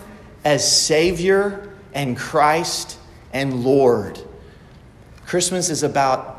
as 0.45 0.71
Savior 0.71 1.73
and 1.95 2.17
Christ 2.17 2.99
and 3.33 3.65
Lord. 3.65 4.21
Christmas 5.27 5.71
is 5.71 5.83
about 5.83 6.32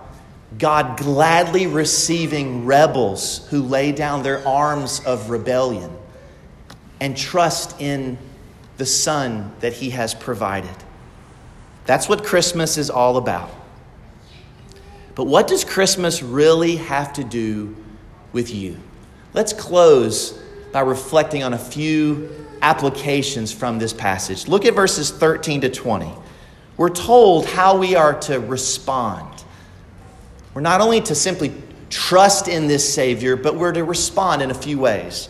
God 0.58 0.98
gladly 0.98 1.68
receiving 1.68 2.66
rebels 2.66 3.48
who 3.50 3.62
lay 3.62 3.92
down 3.92 4.24
their 4.24 4.46
arms 4.48 5.02
of 5.06 5.30
rebellion 5.30 5.92
and 7.00 7.18
trust 7.18 7.80
in 7.82 8.18
the 8.78 8.86
Son 8.86 9.52
that 9.60 9.74
He 9.74 9.92
has 9.92 10.14
provided. 10.14 10.76
That's 11.86 12.08
what 12.08 12.24
Christmas 12.24 12.78
is 12.78 12.90
all 12.90 13.18
about. 13.18 13.50
But 15.16 15.26
what 15.26 15.48
does 15.48 15.64
Christmas 15.64 16.24
really 16.24 16.78
have 16.78 17.14
to 17.14 17.24
do 17.24 17.76
with 18.32 18.54
you? 18.54 18.78
Let's 19.34 19.54
close 19.54 20.40
by 20.72 20.82
reflecting 20.82 21.44
on 21.44 21.54
a 21.54 21.58
few 21.58 22.30
applications 22.62 23.52
from 23.52 23.78
this 23.78 23.94
passage. 23.94 24.48
Look 24.48 24.66
at 24.66 24.74
verses 24.74 25.12
13 25.12 25.62
to 25.62 25.70
20. 25.70 26.12
We're 26.78 26.90
told 26.90 27.46
how 27.46 27.78
we 27.78 27.96
are 27.96 28.20
to 28.22 28.40
respond. 28.40 29.33
We're 30.54 30.62
not 30.62 30.82
only 30.82 31.02
to 31.02 31.16
simply 31.16 31.54
trust 31.90 32.48
in 32.48 32.68
this 32.68 32.92
Savior, 32.94 33.36
but 33.36 33.56
we're 33.56 33.72
to 33.72 33.84
respond 33.84 34.42
in 34.42 34.52
a 34.52 34.54
few 34.54 34.80
ways. 34.80 35.30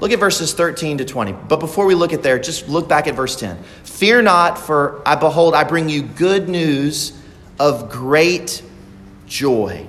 Look 0.00 0.12
at 0.12 0.18
verses 0.18 0.52
13 0.54 0.98
to 0.98 1.04
20. 1.04 1.32
But 1.32 1.60
before 1.60 1.86
we 1.86 1.94
look 1.94 2.12
at 2.12 2.22
there, 2.22 2.38
just 2.38 2.68
look 2.68 2.88
back 2.88 3.06
at 3.06 3.14
verse 3.14 3.36
10. 3.36 3.62
Fear 3.84 4.22
not, 4.22 4.58
for 4.58 5.02
I 5.06 5.14
behold, 5.14 5.54
I 5.54 5.64
bring 5.64 5.88
you 5.88 6.02
good 6.02 6.48
news 6.48 7.18
of 7.58 7.90
great 7.90 8.62
joy 9.26 9.86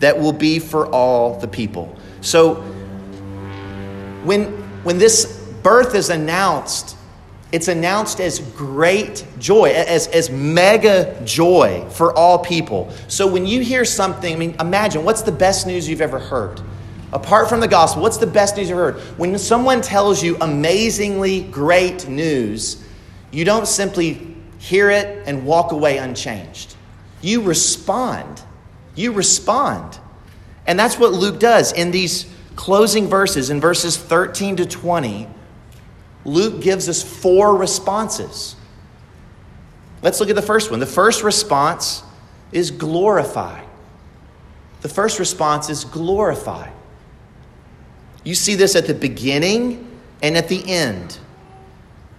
that 0.00 0.18
will 0.18 0.32
be 0.32 0.58
for 0.58 0.86
all 0.88 1.38
the 1.38 1.48
people. 1.48 1.96
So 2.20 2.56
when 4.24 4.44
when 4.82 4.98
this 4.98 5.40
birth 5.62 5.94
is 5.94 6.10
announced, 6.10 6.95
it's 7.56 7.68
announced 7.68 8.20
as 8.20 8.38
great 8.38 9.24
joy, 9.38 9.70
as, 9.70 10.08
as 10.08 10.28
mega 10.28 11.18
joy 11.24 11.88
for 11.88 12.14
all 12.14 12.38
people. 12.38 12.92
So 13.08 13.26
when 13.26 13.46
you 13.46 13.62
hear 13.62 13.86
something, 13.86 14.30
I 14.30 14.36
mean, 14.36 14.54
imagine 14.60 15.04
what's 15.04 15.22
the 15.22 15.32
best 15.32 15.66
news 15.66 15.88
you've 15.88 16.02
ever 16.02 16.18
heard? 16.18 16.60
Apart 17.14 17.48
from 17.48 17.60
the 17.60 17.66
gospel, 17.66 18.02
what's 18.02 18.18
the 18.18 18.26
best 18.26 18.58
news 18.58 18.68
you've 18.68 18.76
heard? 18.76 18.96
When 19.16 19.38
someone 19.38 19.80
tells 19.80 20.22
you 20.22 20.36
amazingly 20.42 21.44
great 21.44 22.06
news, 22.06 22.84
you 23.30 23.46
don't 23.46 23.66
simply 23.66 24.36
hear 24.58 24.90
it 24.90 25.26
and 25.26 25.46
walk 25.46 25.72
away 25.72 25.96
unchanged. 25.96 26.76
You 27.22 27.40
respond. 27.40 28.42
You 28.94 29.12
respond. 29.12 29.98
And 30.66 30.78
that's 30.78 30.98
what 30.98 31.12
Luke 31.12 31.40
does 31.40 31.72
in 31.72 31.90
these 31.90 32.26
closing 32.54 33.08
verses, 33.08 33.48
in 33.48 33.62
verses 33.62 33.96
13 33.96 34.56
to 34.56 34.66
20. 34.66 35.26
Luke 36.26 36.60
gives 36.60 36.88
us 36.88 37.02
four 37.02 37.56
responses. 37.56 38.56
Let's 40.02 40.18
look 40.20 40.28
at 40.28 40.36
the 40.36 40.42
first 40.42 40.70
one. 40.70 40.80
The 40.80 40.86
first 40.86 41.22
response 41.22 42.02
is 42.52 42.70
glorify. 42.70 43.64
The 44.82 44.88
first 44.88 45.18
response 45.18 45.70
is 45.70 45.84
glorify. 45.84 46.70
You 48.24 48.34
see 48.34 48.56
this 48.56 48.74
at 48.74 48.88
the 48.88 48.94
beginning 48.94 49.88
and 50.20 50.36
at 50.36 50.48
the 50.48 50.68
end. 50.68 51.18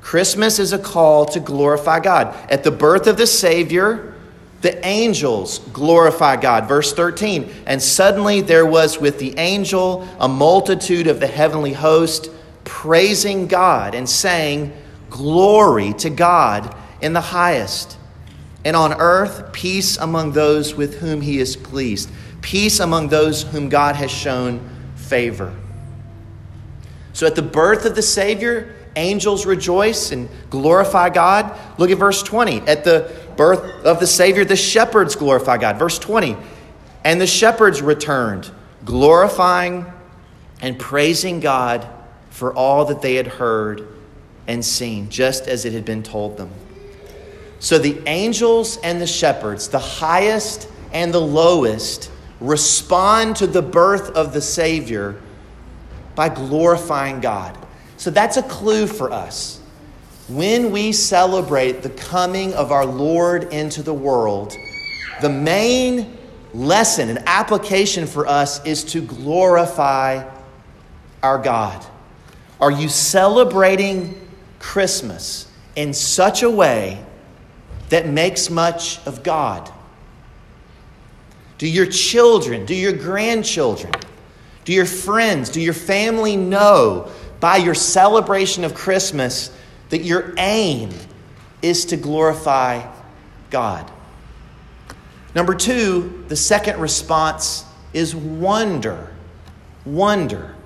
Christmas 0.02 0.58
is 0.58 0.72
a 0.72 0.80
call 0.80 1.26
to 1.26 1.42
glorify 1.42 2.00
God. 2.00 2.34
At 2.50 2.64
the 2.64 2.72
birth 2.72 3.08
of 3.08 3.18
the 3.18 3.28
Savior, 3.28 4.16
the 4.62 4.84
angels 4.86 5.60
glorify 5.74 6.38
God. 6.38 6.66
Verse 6.68 6.94
13. 6.94 7.52
And 7.66 7.82
suddenly 7.82 8.40
there 8.40 8.66
was 8.66 9.00
with 9.00 9.20
the 9.20 9.38
angel 9.38 10.08
a 10.18 10.30
multitude 10.30 11.08
of 11.08 11.20
the 11.20 11.28
heavenly 11.28 11.74
host 11.74 12.30
praising 12.68 13.48
God 13.48 13.96
and 13.96 14.08
saying, 14.08 14.74
Glory 15.10 15.94
to 15.94 16.10
God 16.10 16.76
in 17.02 17.14
the 17.14 17.22
highest. 17.22 17.98
And 18.66 18.76
on 18.76 18.94
earth, 18.94 19.54
peace 19.54 19.98
among 19.98 20.34
those 20.34 20.76
with 20.76 21.00
whom 21.00 21.22
he 21.22 21.40
is 21.40 21.56
pleased. 21.56 22.12
Peace 22.42 22.82
among 22.82 23.08
those 23.08 23.44
whom 23.44 23.70
God 23.70 23.96
has 23.96 24.12
shown 24.12 24.70
favor. 24.96 25.56
So 27.14 27.26
at 27.26 27.36
the 27.36 27.42
birth 27.42 27.86
of 27.86 27.96
the 27.96 28.02
Savior, 28.02 28.76
angels 28.98 29.46
rejoice 29.46 30.12
and 30.12 30.28
glorify 30.50 31.10
God. 31.10 31.58
Look 31.80 31.90
at 31.90 31.98
verse 31.98 32.22
20. 32.22 32.62
At 32.68 32.84
the 32.84 33.16
birth 33.38 33.86
of 33.86 34.02
the 34.02 34.08
Savior, 34.08 34.44
the 34.44 34.58
shepherds 34.58 35.16
glorify 35.16 35.58
God. 35.58 35.80
Verse 35.80 35.98
20. 35.98 36.36
And 37.06 37.22
the 37.22 37.28
shepherds 37.28 37.82
returned, 37.82 38.52
glorifying 38.84 39.86
and 40.62 40.78
praising 40.78 41.40
God 41.40 41.88
for 42.38 42.54
all 42.54 42.86
that 42.86 43.02
they 43.02 43.16
had 43.16 43.26
heard 43.26 43.88
and 44.46 44.64
seen, 44.64 45.10
just 45.10 45.48
as 45.48 45.66
it 45.66 45.74
had 45.74 45.84
been 45.84 46.04
told 46.04 46.38
them. 46.38 46.52
So 47.58 47.80
the 47.80 48.00
angels 48.06 48.78
and 48.84 49.02
the 49.02 49.08
shepherds, 49.08 49.70
the 49.70 49.80
highest 49.80 50.70
and 50.94 51.12
the 51.12 51.20
lowest, 51.20 52.12
respond 52.40 53.38
to 53.38 53.48
the 53.48 53.64
birth 53.64 54.12
of 54.12 54.34
the 54.34 54.42
Savior 54.42 55.20
by 56.14 56.30
glorifying 56.30 57.22
God. 57.22 57.58
So 57.98 58.12
that's 58.12 58.38
a 58.38 58.44
clue 58.44 58.86
for 58.86 59.12
us. 59.12 59.60
When 60.28 60.70
we 60.72 60.92
celebrate 60.92 61.82
the 61.82 61.90
coming 61.90 62.54
of 62.54 62.72
our 62.72 62.86
Lord 62.86 63.52
into 63.52 63.82
the 63.82 63.96
world, 63.96 64.56
the 65.24 65.30
main 65.30 66.16
lesson 66.54 67.10
and 67.10 67.18
application 67.26 68.06
for 68.06 68.28
us 68.28 68.64
is 68.64 68.84
to 68.84 69.02
glorify 69.02 70.24
our 71.24 71.40
God. 71.40 71.84
Are 72.60 72.72
you 72.72 72.90
celebrating 72.90 74.20
Christmas 74.60 75.50
in 75.76 75.94
such 75.94 76.44
a 76.44 76.50
way 76.50 77.04
that 77.90 78.08
makes 78.08 78.50
much 78.50 79.06
of 79.06 79.24
God? 79.24 79.72
Do 81.58 81.68
your 81.68 81.86
children, 81.86 82.66
do 82.66 82.76
your 82.76 82.94
grandchildren, 82.94 83.94
do 84.66 84.74
your 84.74 84.86
friends, 84.86 85.50
do 85.50 85.62
your 85.62 85.74
family 85.74 86.36
know 86.36 87.10
by 87.40 87.58
your 87.58 87.76
celebration 87.76 88.64
of 88.64 88.74
Christmas 88.74 89.52
that 89.90 90.02
your 90.02 90.34
aim 90.38 90.90
is 91.62 91.86
to 91.86 91.98
glorify 91.98 92.92
God? 93.50 93.90
Number 95.34 95.54
two, 95.54 96.26
the 96.28 96.36
second 96.36 96.80
response 96.80 97.64
is 97.94 98.16
wonder. 98.16 99.12
Wonder. 99.86 100.57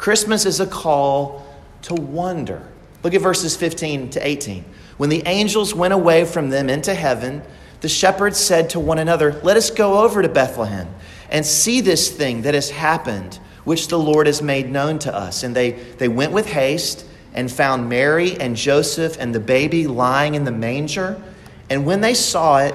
Christmas 0.00 0.46
is 0.46 0.60
a 0.60 0.66
call 0.66 1.46
to 1.82 1.94
wonder. 1.94 2.66
Look 3.04 3.12
at 3.12 3.20
verses 3.20 3.54
15 3.54 4.08
to 4.10 4.26
18. 4.26 4.64
When 4.96 5.10
the 5.10 5.22
angels 5.26 5.74
went 5.74 5.92
away 5.92 6.24
from 6.24 6.48
them 6.48 6.70
into 6.70 6.94
heaven, 6.94 7.42
the 7.82 7.88
shepherds 7.88 8.38
said 8.38 8.70
to 8.70 8.80
one 8.80 8.96
another, 8.96 9.38
Let 9.42 9.58
us 9.58 9.70
go 9.70 10.02
over 10.02 10.22
to 10.22 10.28
Bethlehem 10.30 10.88
and 11.28 11.44
see 11.44 11.82
this 11.82 12.10
thing 12.10 12.42
that 12.42 12.54
has 12.54 12.70
happened, 12.70 13.38
which 13.64 13.88
the 13.88 13.98
Lord 13.98 14.26
has 14.26 14.40
made 14.40 14.70
known 14.70 14.98
to 15.00 15.14
us. 15.14 15.42
And 15.42 15.54
they, 15.54 15.72
they 15.72 16.08
went 16.08 16.32
with 16.32 16.46
haste 16.46 17.04
and 17.34 17.52
found 17.52 17.90
Mary 17.90 18.40
and 18.40 18.56
Joseph 18.56 19.18
and 19.20 19.34
the 19.34 19.40
baby 19.40 19.86
lying 19.86 20.34
in 20.34 20.44
the 20.44 20.50
manger. 20.50 21.20
And 21.68 21.84
when 21.84 22.00
they 22.00 22.14
saw 22.14 22.60
it, 22.60 22.74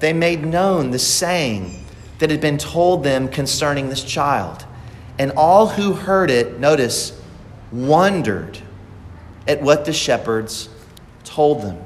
they 0.00 0.12
made 0.12 0.44
known 0.44 0.90
the 0.90 0.98
saying 0.98 1.86
that 2.18 2.30
had 2.30 2.42
been 2.42 2.58
told 2.58 3.02
them 3.02 3.28
concerning 3.28 3.88
this 3.88 4.04
child. 4.04 4.66
And 5.18 5.32
all 5.32 5.68
who 5.68 5.94
heard 5.94 6.30
it, 6.30 6.60
notice, 6.60 7.18
wondered 7.72 8.58
at 9.48 9.62
what 9.62 9.84
the 9.84 9.92
shepherds 9.92 10.68
told 11.24 11.62
them. 11.62 11.82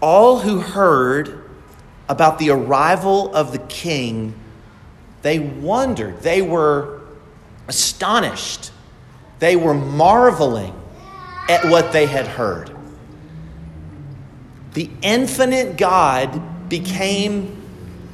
All 0.00 0.40
who 0.40 0.60
heard 0.60 1.44
about 2.08 2.38
the 2.38 2.50
arrival 2.50 3.34
of 3.34 3.52
the 3.52 3.58
king, 3.58 4.34
they 5.22 5.38
wondered. 5.38 6.20
They 6.22 6.42
were 6.42 7.00
astonished. 7.66 8.70
They 9.38 9.56
were 9.56 9.74
marveling 9.74 10.74
at 11.48 11.64
what 11.64 11.92
they 11.92 12.06
had 12.06 12.26
heard. 12.26 12.74
The 14.74 14.90
infinite 15.02 15.76
God 15.76 16.68
became 16.68 17.57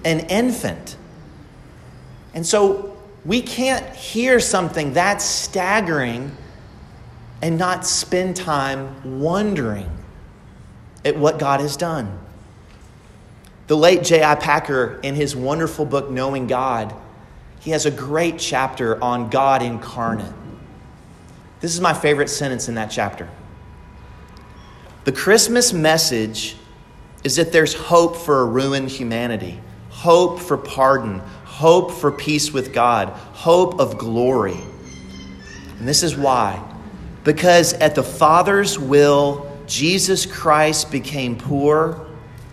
an 0.05 0.21
infant. 0.21 0.97
And 2.35 2.47
so 2.47 2.97
we 3.25 3.41
can't 3.41 3.95
hear 3.95 4.41
something 4.41 4.95
that 4.95 5.23
staggering 5.23 6.37
and 7.41 7.59
not 7.59 7.87
spend 7.87 8.37
time 8.37 9.21
wondering 9.21 9.91
at 11.05 11.17
what 11.17 11.39
God 11.39 11.61
has 11.61 11.77
done. 11.77 12.19
The 13.67 13.77
late 13.77 14.03
J.I. 14.03 14.35
Packer, 14.37 15.01
in 15.03 15.15
his 15.15 15.35
wonderful 15.35 15.85
book, 15.85 16.11
Knowing 16.11 16.47
God, 16.47 16.95
he 17.61 17.71
has 17.71 17.87
a 17.87 17.91
great 17.91 18.39
chapter 18.39 19.03
on 19.03 19.31
God 19.31 19.63
incarnate. 19.63 20.33
This 21.61 21.75
is 21.75 21.81
my 21.81 21.95
favorite 21.95 22.29
sentence 22.29 22.69
in 22.69 22.75
that 22.75 22.91
chapter. 22.91 23.29
The 25.05 25.13
Christmas 25.13 25.73
message 25.73 26.57
is 27.25 27.37
that 27.37 27.53
there's 27.53 27.73
hope 27.73 28.17
for 28.17 28.41
a 28.41 28.45
ruined 28.45 28.91
humanity, 28.91 29.61
hope 30.05 30.39
for 30.39 30.59
pardon, 30.59 31.19
hope 31.47 31.91
for 31.91 32.13
peace 32.13 32.53
with 32.53 32.75
God, 32.75 33.09
hope 33.09 33.81
of 33.81 33.97
glory. 33.97 34.59
And 35.79 35.89
this 35.89 36.03
is 36.03 36.15
why. 36.15 36.63
Because 37.25 37.73
at 37.73 37.95
the 37.95 38.03
Father's 38.03 38.79
will, 38.79 39.51
Jesus 39.67 40.27
Christ 40.27 40.93
became 40.93 41.39
poor 41.39 42.07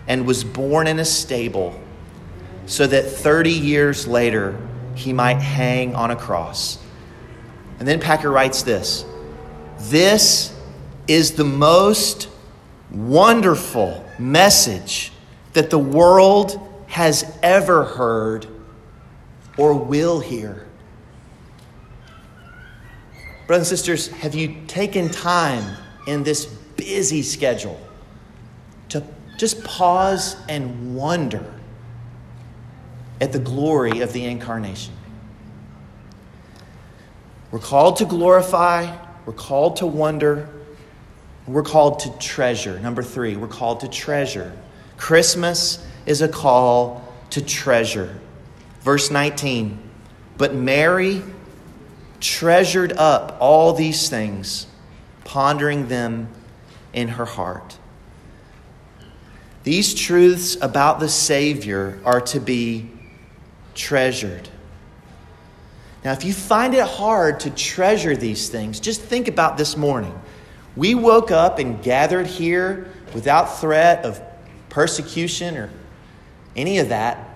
and 0.08 0.26
was 0.26 0.44
born 0.44 0.86
in 0.86 0.98
a 0.98 1.04
stable 1.04 1.78
so 2.64 2.86
that 2.86 3.04
30 3.04 3.50
years 3.50 4.06
later 4.06 4.58
he 4.94 5.12
might 5.12 5.36
hang 5.36 5.94
on 5.94 6.10
a 6.10 6.16
cross. 6.16 6.78
And 7.78 7.86
then 7.86 8.00
Packer 8.00 8.30
writes 8.30 8.62
this 8.62 9.04
This 9.78 10.58
is 11.06 11.32
the 11.32 11.44
most 11.44 12.30
wonderful 12.90 14.02
message 14.18 15.12
that 15.52 15.68
the 15.68 15.78
world 15.78 16.70
has 16.92 17.38
ever 17.42 17.84
heard 17.84 18.46
or 19.56 19.72
will 19.72 20.20
hear. 20.20 20.66
Brothers 23.46 23.70
and 23.70 23.78
sisters, 23.78 24.08
have 24.08 24.34
you 24.34 24.56
taken 24.66 25.08
time 25.08 25.78
in 26.06 26.22
this 26.22 26.44
busy 26.44 27.22
schedule 27.22 27.80
to 28.90 29.02
just 29.38 29.64
pause 29.64 30.36
and 30.50 30.94
wonder 30.94 31.54
at 33.22 33.32
the 33.32 33.38
glory 33.38 34.00
of 34.00 34.12
the 34.12 34.26
incarnation? 34.26 34.92
We're 37.50 37.58
called 37.58 37.96
to 37.96 38.04
glorify, 38.04 38.94
we're 39.24 39.32
called 39.32 39.76
to 39.76 39.86
wonder, 39.86 40.46
we're 41.46 41.62
called 41.62 42.00
to 42.00 42.10
treasure. 42.18 42.78
Number 42.80 43.02
three, 43.02 43.34
we're 43.34 43.48
called 43.48 43.80
to 43.80 43.88
treasure. 43.88 44.52
Christmas 44.98 45.86
is 46.06 46.22
a 46.22 46.28
call 46.28 47.12
to 47.30 47.40
treasure. 47.40 48.18
Verse 48.80 49.10
19, 49.10 49.78
but 50.36 50.54
Mary 50.54 51.22
treasured 52.20 52.92
up 52.92 53.36
all 53.40 53.72
these 53.72 54.08
things, 54.08 54.66
pondering 55.24 55.88
them 55.88 56.28
in 56.92 57.08
her 57.08 57.24
heart. 57.24 57.78
These 59.64 59.94
truths 59.94 60.56
about 60.60 60.98
the 60.98 61.08
Savior 61.08 62.00
are 62.04 62.20
to 62.20 62.40
be 62.40 62.90
treasured. 63.74 64.48
Now, 66.04 66.12
if 66.12 66.24
you 66.24 66.32
find 66.32 66.74
it 66.74 66.84
hard 66.84 67.40
to 67.40 67.50
treasure 67.50 68.16
these 68.16 68.48
things, 68.48 68.80
just 68.80 69.00
think 69.00 69.28
about 69.28 69.56
this 69.56 69.76
morning. 69.76 70.18
We 70.74 70.96
woke 70.96 71.30
up 71.30 71.60
and 71.60 71.80
gathered 71.82 72.26
here 72.26 72.88
without 73.14 73.60
threat 73.60 74.04
of 74.04 74.20
persecution 74.68 75.56
or 75.56 75.70
any 76.56 76.78
of 76.78 76.88
that. 76.90 77.28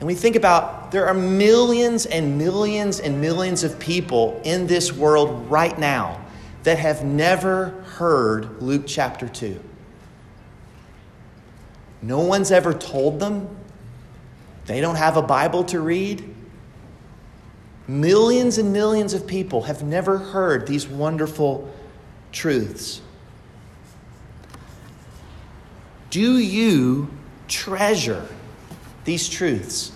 And 0.00 0.06
we 0.06 0.14
think 0.14 0.36
about 0.36 0.90
there 0.90 1.06
are 1.06 1.14
millions 1.14 2.06
and 2.06 2.36
millions 2.36 3.00
and 3.00 3.20
millions 3.20 3.64
of 3.64 3.78
people 3.78 4.40
in 4.44 4.66
this 4.66 4.92
world 4.92 5.50
right 5.50 5.78
now 5.78 6.20
that 6.64 6.78
have 6.78 7.04
never 7.04 7.70
heard 7.96 8.60
Luke 8.62 8.84
chapter 8.86 9.28
2. 9.28 9.60
No 12.02 12.20
one's 12.20 12.50
ever 12.50 12.74
told 12.74 13.20
them. 13.20 13.48
They 14.66 14.80
don't 14.80 14.96
have 14.96 15.16
a 15.16 15.22
Bible 15.22 15.64
to 15.64 15.80
read. 15.80 16.34
Millions 17.86 18.58
and 18.58 18.72
millions 18.72 19.14
of 19.14 19.26
people 19.26 19.62
have 19.62 19.82
never 19.82 20.18
heard 20.18 20.66
these 20.66 20.88
wonderful 20.88 21.70
truths. 22.32 23.00
Do 26.10 26.38
you 26.38 27.10
treasure 27.48 28.26
these 29.04 29.28
truths? 29.28 29.92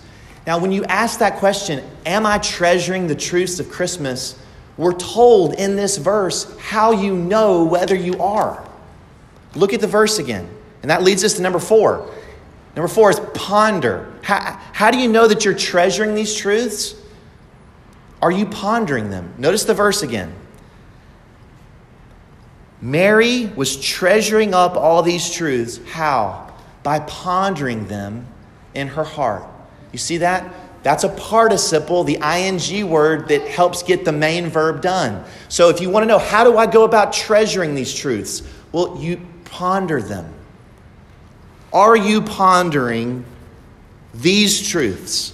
Now, 0.47 0.57
when 0.57 0.71
you 0.71 0.83
ask 0.85 1.19
that 1.19 1.37
question, 1.37 1.83
Am 2.05 2.25
I 2.25 2.39
treasuring 2.39 3.07
the 3.07 3.15
truths 3.15 3.59
of 3.59 3.69
Christmas? 3.69 4.37
We're 4.77 4.93
told 4.93 5.53
in 5.55 5.75
this 5.75 5.97
verse 5.97 6.57
how 6.57 6.91
you 6.91 7.15
know 7.15 7.65
whether 7.65 7.95
you 7.95 8.19
are. 8.19 8.65
Look 9.55 9.73
at 9.73 9.81
the 9.81 9.87
verse 9.87 10.19
again. 10.19 10.49
And 10.81 10.89
that 10.89 11.03
leads 11.03 11.23
us 11.23 11.33
to 11.33 11.41
number 11.41 11.59
four. 11.59 12.09
Number 12.75 12.87
four 12.87 13.09
is 13.09 13.19
ponder. 13.33 14.13
How, 14.21 14.59
how 14.73 14.89
do 14.89 14.97
you 14.97 15.09
know 15.09 15.27
that 15.27 15.43
you're 15.43 15.53
treasuring 15.53 16.15
these 16.15 16.35
truths? 16.35 16.95
Are 18.21 18.31
you 18.31 18.45
pondering 18.45 19.09
them? 19.09 19.33
Notice 19.37 19.65
the 19.65 19.73
verse 19.73 20.01
again. 20.01 20.33
Mary 22.81 23.47
was 23.47 23.79
treasuring 23.79 24.53
up 24.53 24.75
all 24.77 25.03
these 25.03 25.29
truths. 25.29 25.79
How? 25.89 26.48
By 26.83 26.99
pondering 27.01 27.87
them 27.87 28.27
in 28.73 28.87
her 28.89 29.03
heart. 29.03 29.43
You 29.91 29.99
see 29.99 30.17
that? 30.17 30.53
That's 30.81 31.03
a 31.03 31.09
participle, 31.09 32.03
the 32.03 32.17
ing 32.17 32.89
word 32.89 33.27
that 33.29 33.47
helps 33.47 33.83
get 33.83 34.05
the 34.05 34.13
main 34.13 34.47
verb 34.47 34.81
done. 34.81 35.25
So 35.49 35.69
if 35.69 35.81
you 35.81 35.89
want 35.89 36.03
to 36.03 36.07
know 36.07 36.19
how 36.19 36.43
do 36.43 36.57
I 36.57 36.67
go 36.67 36.85
about 36.85 37.11
treasuring 37.11 37.75
these 37.75 37.93
truths? 37.93 38.43
Well, 38.71 38.97
you 38.97 39.19
ponder 39.45 40.01
them. 40.01 40.33
Are 41.73 41.97
you 41.97 42.21
pondering 42.21 43.25
these 44.13 44.67
truths? 44.67 45.33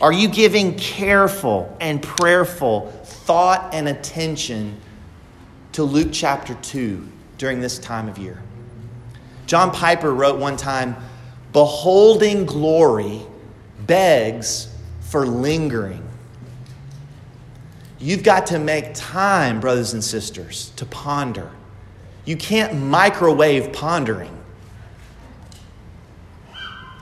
Are 0.00 0.12
you 0.12 0.28
giving 0.28 0.76
careful 0.76 1.76
and 1.80 2.02
prayerful 2.02 2.90
thought 3.04 3.74
and 3.74 3.88
attention 3.88 4.80
to 5.72 5.82
Luke 5.82 6.08
chapter 6.12 6.54
2 6.54 7.06
during 7.38 7.60
this 7.60 7.78
time 7.78 8.08
of 8.08 8.16
year? 8.18 8.40
John 9.50 9.72
Piper 9.72 10.14
wrote 10.14 10.38
one 10.38 10.56
time 10.56 10.94
Beholding 11.52 12.46
glory 12.46 13.20
begs 13.84 14.72
for 15.00 15.26
lingering. 15.26 16.08
You've 17.98 18.22
got 18.22 18.46
to 18.46 18.60
make 18.60 18.94
time, 18.94 19.58
brothers 19.58 19.92
and 19.92 20.04
sisters, 20.04 20.70
to 20.76 20.86
ponder. 20.86 21.50
You 22.24 22.36
can't 22.36 22.80
microwave 22.80 23.72
pondering. 23.72 24.30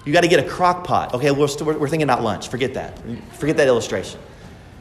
You 0.06 0.14
got 0.14 0.22
to 0.22 0.28
get 0.28 0.42
a 0.42 0.48
crock 0.48 0.84
pot. 0.84 1.12
Okay, 1.12 1.30
we're, 1.30 1.48
still, 1.48 1.66
we're 1.66 1.86
thinking 1.86 2.04
about 2.04 2.22
lunch. 2.22 2.48
Forget 2.48 2.72
that. 2.72 2.98
Forget 3.34 3.58
that 3.58 3.66
illustration. 3.66 4.18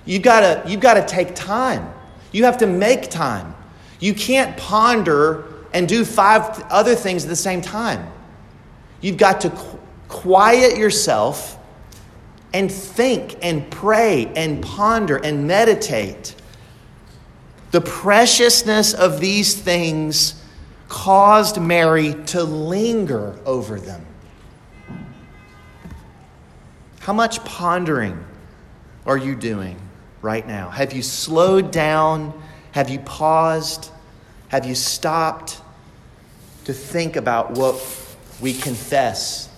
You've 0.06 0.24
got 0.24 0.40
to, 0.40 0.72
you've 0.72 0.80
got 0.80 0.94
to 0.94 1.06
take 1.06 1.36
time. 1.36 1.94
You 2.32 2.46
have 2.46 2.60
to 2.60 2.66
make 2.66 3.10
time. 3.10 3.54
You 4.00 4.14
can't 4.14 4.56
ponder 4.56 5.57
and 5.74 5.88
do 5.88 6.06
five 6.06 6.64
other 6.70 6.96
things 6.96 7.24
at 7.24 7.30
the 7.30 7.36
same 7.36 7.62
time. 7.62 8.12
You've 9.02 9.18
got 9.18 9.42
to 9.42 9.50
qu- 9.50 9.80
quiet 10.08 10.78
yourself 10.78 11.60
and 12.54 12.72
think 12.72 13.38
and 13.42 13.70
pray 13.70 14.32
and 14.36 14.64
ponder 14.64 15.18
and 15.18 15.48
meditate. 15.48 16.36
The 17.72 17.82
preciousness 17.82 18.94
of 18.94 19.20
these 19.20 19.54
things 19.54 20.42
caused 20.88 21.62
Mary 21.62 22.14
to 22.28 22.44
linger 22.44 23.38
over 23.46 23.80
them. 23.80 24.06
How 27.00 27.14
much 27.14 27.44
pondering 27.46 28.26
are 29.06 29.18
you 29.18 29.36
doing 29.36 29.80
right 30.22 30.46
now? 30.48 30.70
Have 30.70 30.94
you 30.94 31.02
slowed 31.02 31.72
down? 31.72 32.34
Have 32.72 32.90
you 32.90 33.00
paused? 33.00 33.92
Have 34.50 34.66
you 34.66 34.76
stopped 34.76 35.62
to 36.66 36.74
think 36.74 37.16
about 37.16 37.52
what 37.52 37.76
we 38.40 38.54
confess 38.54 39.50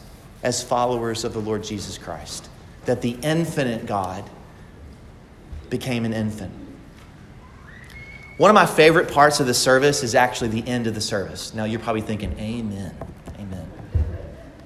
as 0.42 0.64
followers 0.64 1.24
of 1.24 1.34
the 1.34 1.40
Lord 1.40 1.64
Jesus 1.64 1.98
Christ? 1.98 2.50
That 2.86 3.02
the 3.02 3.18
infinite 3.22 3.86
God 3.86 4.28
became 5.70 6.06
an 6.06 6.14
infant. 6.14 6.52
One 8.38 8.50
of 8.50 8.56
my 8.56 8.66
favorite 8.66 9.12
parts 9.12 9.40
of 9.40 9.48
the 9.48 9.54
service 9.54 10.02
is 10.02 10.16
actually 10.16 10.62
the 10.62 10.68
end 10.68 10.88
of 10.88 10.96
the 10.96 11.02
service. 11.02 11.54
Now 11.54 11.66
you're 11.66 11.80
probably 11.80 12.02
thinking, 12.02 12.38
Amen. 12.40 12.96
Amen. 13.38 13.72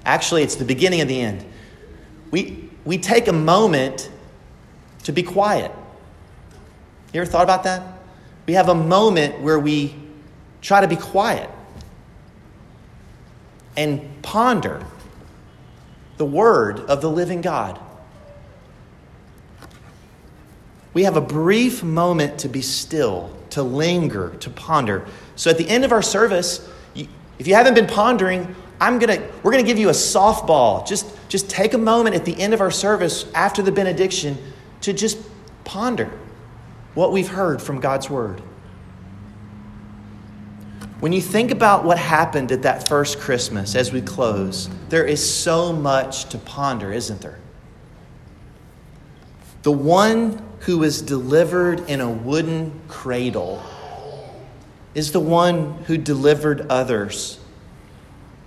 Actually, 0.04 0.42
it's 0.42 0.54
the 0.54 0.64
beginning 0.64 1.00
of 1.00 1.08
the 1.08 1.20
end. 1.20 1.44
We, 2.30 2.70
we 2.84 2.98
take 2.98 3.28
a 3.28 3.32
moment 3.32 4.10
to 5.02 5.12
be 5.12 5.22
quiet. 5.22 5.72
You 7.12 7.20
ever 7.20 7.30
thought 7.30 7.44
about 7.44 7.64
that? 7.64 7.98
We 8.46 8.54
have 8.54 8.68
a 8.68 8.74
moment 8.74 9.40
where 9.40 9.58
we 9.58 10.03
try 10.64 10.80
to 10.80 10.88
be 10.88 10.96
quiet. 10.96 11.48
and 13.76 14.22
ponder 14.22 14.84
the 16.16 16.24
word 16.24 16.80
of 16.80 17.00
the 17.00 17.10
living 17.10 17.40
God. 17.40 17.78
We 20.92 21.04
have 21.04 21.16
a 21.16 21.20
brief 21.20 21.82
moment 21.82 22.38
to 22.40 22.48
be 22.48 22.62
still, 22.62 23.36
to 23.50 23.62
linger, 23.62 24.30
to 24.40 24.50
ponder. 24.50 25.06
So 25.34 25.50
at 25.50 25.58
the 25.58 25.68
end 25.68 25.84
of 25.84 25.90
our 25.90 26.02
service, 26.02 26.68
if 26.94 27.48
you 27.48 27.54
haven't 27.54 27.74
been 27.74 27.88
pondering, 27.88 28.54
I'm 28.80 29.00
gonna, 29.00 29.20
we're 29.42 29.50
going 29.50 29.64
to 29.64 29.66
give 29.66 29.78
you 29.78 29.88
a 29.88 29.92
softball. 29.92 30.86
Just, 30.86 31.06
just 31.28 31.50
take 31.50 31.74
a 31.74 31.78
moment 31.78 32.14
at 32.14 32.24
the 32.24 32.40
end 32.40 32.54
of 32.54 32.60
our 32.60 32.70
service 32.70 33.26
after 33.34 33.60
the 33.60 33.72
benediction 33.72 34.38
to 34.82 34.92
just 34.92 35.18
ponder 35.64 36.10
what 36.94 37.10
we've 37.10 37.28
heard 37.28 37.60
from 37.60 37.80
God's 37.80 38.08
Word. 38.08 38.40
When 41.04 41.12
you 41.12 41.20
think 41.20 41.50
about 41.50 41.84
what 41.84 41.98
happened 41.98 42.50
at 42.50 42.62
that 42.62 42.88
first 42.88 43.20
Christmas 43.20 43.74
as 43.74 43.92
we 43.92 44.00
close, 44.00 44.70
there 44.88 45.04
is 45.04 45.20
so 45.22 45.70
much 45.70 46.30
to 46.30 46.38
ponder, 46.38 46.94
isn't 46.94 47.20
there? 47.20 47.38
The 49.64 49.70
one 49.70 50.42
who 50.60 50.78
was 50.78 51.02
delivered 51.02 51.90
in 51.90 52.00
a 52.00 52.08
wooden 52.08 52.80
cradle 52.88 53.62
is 54.94 55.12
the 55.12 55.20
one 55.20 55.74
who 55.84 55.98
delivered 55.98 56.68
others 56.70 57.38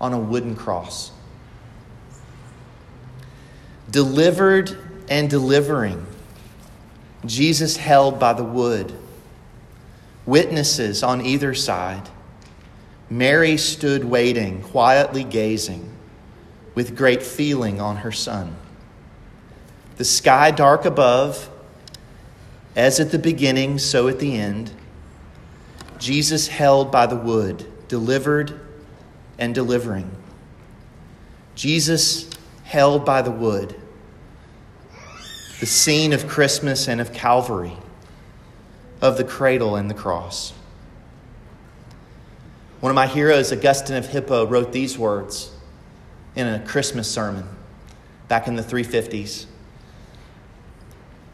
on 0.02 0.14
a 0.14 0.20
wooden 0.20 0.56
cross. 0.56 1.12
Delivered 3.92 4.76
and 5.10 5.30
delivering. 5.30 6.08
Jesus 7.24 7.78
held 7.78 8.20
by 8.20 8.34
the 8.34 8.44
wood. 8.44 8.98
Witnesses 10.26 11.04
on 11.04 11.24
either 11.24 11.54
side. 11.54 12.10
Mary 13.10 13.58
stood 13.58 14.04
waiting, 14.04 14.62
quietly 14.62 15.24
gazing, 15.24 15.90
with 16.76 16.96
great 16.96 17.24
feeling 17.24 17.80
on 17.80 17.98
her 17.98 18.12
son. 18.12 18.56
The 19.96 20.06
sky 20.06 20.52
dark 20.52 20.86
above, 20.86 21.50
as 22.76 23.00
at 23.00 23.12
the 23.12 23.20
beginning, 23.20 23.80
so 23.80 24.08
at 24.08 24.20
the 24.20 24.38
end. 24.38 24.72
Jesus 25.98 26.48
held 26.48 26.92
by 26.92 27.08
the 27.08 27.16
wood, 27.16 27.66
delivered 27.88 28.60
and 29.40 29.56
delivering. 29.56 30.12
Jesus 31.56 32.30
held 32.64 33.06
by 33.06 33.22
the 33.22 33.32
wood, 33.32 33.76
the 35.60 35.66
scene 35.66 36.14
of 36.14 36.28
Christmas 36.28 36.88
and 36.88 37.02
of 37.02 37.14
Calvary, 37.14 37.78
of 39.02 39.18
the 39.18 39.24
cradle 39.24 39.76
and 39.76 39.90
the 39.90 39.96
cross. 39.96 40.54
One 42.80 42.92
of 42.92 42.96
my 42.96 43.08
heroes, 43.08 43.52
Augustine 43.52 43.96
of 43.96 44.08
Hippo, 44.08 44.46
wrote 44.46 44.72
these 44.72 44.98
words 44.98 45.52
in 46.36 46.48
a 46.48 46.60
Christmas 46.66 47.10
sermon 47.10 47.48
back 48.28 48.48
in 48.48 48.56
the 48.56 48.64
350s. 48.64 49.46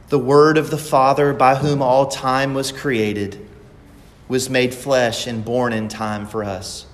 The 0.10 0.20
Word 0.20 0.58
of 0.58 0.70
the 0.70 0.78
Father, 0.78 1.34
by 1.34 1.56
whom 1.56 1.82
all 1.82 2.08
time 2.08 2.54
was 2.54 2.72
created, 2.72 3.46
was 4.28 4.50
made 4.50 4.74
flesh 4.74 5.28
and 5.28 5.44
born 5.44 5.74
in 5.74 5.88
time 5.89 6.26
for 6.26 6.44
us 6.44 6.86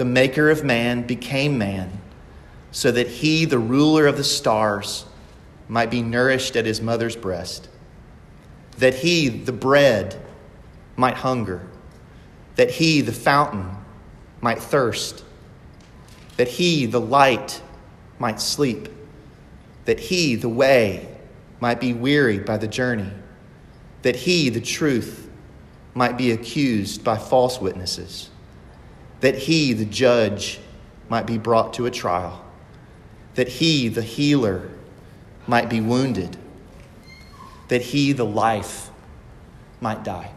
the 0.00 0.04
maker 0.06 0.48
of 0.48 0.64
man, 0.64 1.02
became 1.02 1.58
man, 1.58 2.00
so 2.72 2.90
that 2.90 3.06
he, 3.06 3.44
the 3.44 3.58
ruler 3.58 4.06
of 4.06 4.16
the 4.16 4.24
stars, 4.24 5.04
might 5.68 5.90
be 5.90 6.00
nourished 6.00 6.56
at 6.56 6.64
his 6.64 6.80
mother's 6.80 7.16
breast, 7.16 7.68
that 8.78 8.94
he, 8.94 9.28
the 9.28 9.52
bread, 9.52 10.18
might 10.96 11.16
hunger, 11.16 11.60
that 12.60 12.70
he, 12.70 13.00
the 13.00 13.10
fountain, 13.10 13.74
might 14.42 14.58
thirst, 14.58 15.24
that 16.36 16.46
he, 16.46 16.84
the 16.84 17.00
light, 17.00 17.62
might 18.18 18.38
sleep, 18.38 18.90
that 19.86 19.98
he, 19.98 20.34
the 20.34 20.46
way, 20.46 21.08
might 21.60 21.80
be 21.80 21.94
weary 21.94 22.38
by 22.38 22.58
the 22.58 22.68
journey, 22.68 23.10
that 24.02 24.14
he, 24.14 24.50
the 24.50 24.60
truth, 24.60 25.30
might 25.94 26.18
be 26.18 26.32
accused 26.32 27.02
by 27.02 27.16
false 27.16 27.58
witnesses 27.62 28.28
that 29.20 29.36
he, 29.36 29.72
the 29.72 29.86
judge, 29.86 30.60
might 31.08 31.24
be 31.24 31.38
brought 31.38 31.72
to 31.72 31.86
a 31.86 31.90
trial, 31.90 32.44
that 33.36 33.48
he, 33.48 33.88
the 33.88 34.02
healer, 34.02 34.68
might 35.46 35.70
be 35.70 35.80
wounded, 35.80 36.36
that 37.68 37.80
he, 37.80 38.12
the 38.12 38.26
life, 38.26 38.90
might 39.80 40.04
die. 40.04 40.30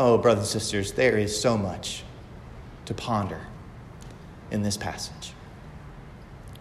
Oh, 0.00 0.16
brothers 0.16 0.54
and 0.54 0.62
sisters, 0.62 0.92
there 0.92 1.18
is 1.18 1.38
so 1.38 1.58
much 1.58 2.04
to 2.84 2.94
ponder 2.94 3.40
in 4.52 4.62
this 4.62 4.76
passage. 4.76 5.32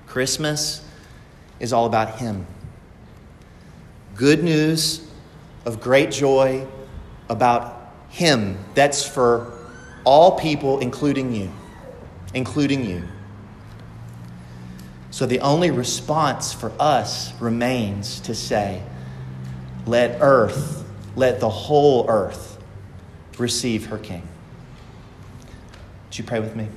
Christmas 0.08 0.84
is 1.60 1.72
all 1.72 1.86
about 1.86 2.18
Him. 2.18 2.48
Good 4.16 4.44
news 4.44 5.08
of 5.66 5.80
great 5.80 6.10
joy 6.10 6.66
about 7.30 7.94
Him. 8.10 8.58
That's 8.74 9.08
for 9.08 9.54
all 10.04 10.40
people, 10.40 10.80
including 10.80 11.32
you, 11.32 11.52
including 12.34 12.86
you. 12.86 13.04
So 15.12 15.28
the 15.28 15.42
only 15.42 15.70
response 15.70 16.54
for 16.54 16.72
us 16.80 17.40
remains 17.40 18.20
to 18.22 18.34
say, 18.34 18.82
let 19.86 20.18
earth, 20.22 20.84
let 21.16 21.40
the 21.40 21.50
whole 21.50 22.10
earth 22.10 22.57
receive 23.38 23.88
her 23.88 23.98
king. 23.98 24.28
Would 26.08 26.18
you 26.18 26.24
pray 26.24 26.40
with 26.40 26.56
me? 26.56 26.68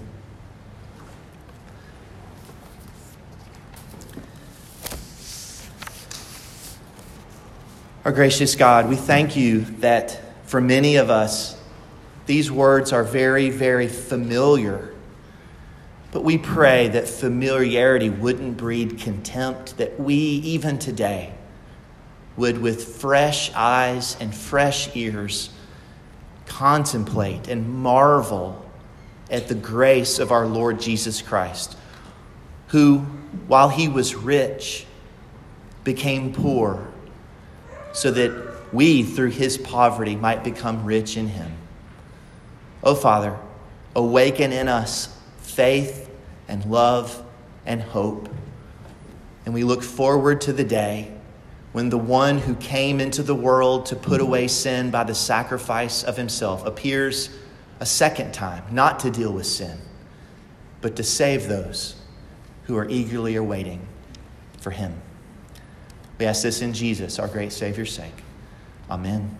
Our 8.04 8.12
gracious 8.12 8.56
God, 8.56 8.88
we 8.88 8.96
thank 8.96 9.36
you 9.36 9.60
that 9.80 10.20
for 10.48 10.60
many 10.60 10.96
of 10.96 11.10
us, 11.10 11.56
these 12.26 12.50
words 12.50 12.92
are 12.92 13.04
very, 13.04 13.50
very 13.50 13.88
familiar. 13.88 14.94
But 16.10 16.24
we 16.24 16.38
pray 16.38 16.88
that 16.88 17.08
familiarity 17.08 18.10
wouldn't 18.10 18.56
breed 18.56 18.98
contempt, 18.98 19.76
that 19.78 20.00
we, 20.00 20.14
even 20.14 20.78
today, 20.78 21.32
would, 22.36 22.58
with 22.58 22.96
fresh 22.96 23.52
eyes 23.54 24.16
and 24.18 24.34
fresh 24.34 24.96
ears, 24.96 25.50
contemplate 26.60 27.48
and 27.48 27.66
marvel 27.66 28.62
at 29.30 29.48
the 29.48 29.54
grace 29.54 30.18
of 30.18 30.30
our 30.30 30.46
Lord 30.46 30.78
Jesus 30.78 31.22
Christ, 31.22 31.74
who, 32.66 32.98
while 33.46 33.70
he 33.70 33.88
was 33.88 34.14
rich, 34.14 34.84
became 35.84 36.34
poor, 36.34 36.86
so 37.94 38.10
that 38.10 38.74
we, 38.74 39.02
through 39.02 39.30
his 39.30 39.56
poverty, 39.56 40.14
might 40.16 40.44
become 40.44 40.84
rich 40.84 41.16
in 41.16 41.28
him. 41.28 41.50
Oh, 42.84 42.94
Father, 42.94 43.38
awaken 43.96 44.52
in 44.52 44.68
us 44.68 45.16
faith 45.38 46.10
and 46.46 46.62
love 46.66 47.24
and 47.64 47.80
hope. 47.80 48.28
And 49.46 49.54
we 49.54 49.64
look 49.64 49.82
forward 49.82 50.42
to 50.42 50.52
the 50.52 50.64
day 50.64 51.10
when 51.72 51.88
the 51.88 51.98
one 51.98 52.38
who 52.38 52.54
came 52.56 53.00
into 53.00 53.22
the 53.22 53.34
world 53.34 53.86
to 53.86 53.96
put 53.96 54.20
away 54.20 54.48
sin 54.48 54.90
by 54.90 55.04
the 55.04 55.14
sacrifice 55.14 56.02
of 56.02 56.16
himself 56.16 56.66
appears 56.66 57.30
a 57.78 57.86
second 57.86 58.32
time, 58.32 58.64
not 58.70 58.98
to 59.00 59.10
deal 59.10 59.32
with 59.32 59.46
sin, 59.46 59.78
but 60.80 60.96
to 60.96 61.02
save 61.02 61.48
those 61.48 61.94
who 62.64 62.76
are 62.76 62.88
eagerly 62.88 63.36
awaiting 63.36 63.86
for 64.58 64.70
him. 64.70 65.00
We 66.18 66.26
ask 66.26 66.42
this 66.42 66.60
in 66.60 66.72
Jesus, 66.72 67.18
our 67.18 67.28
great 67.28 67.52
Savior's 67.52 67.92
sake. 67.92 68.24
Amen. 68.90 69.39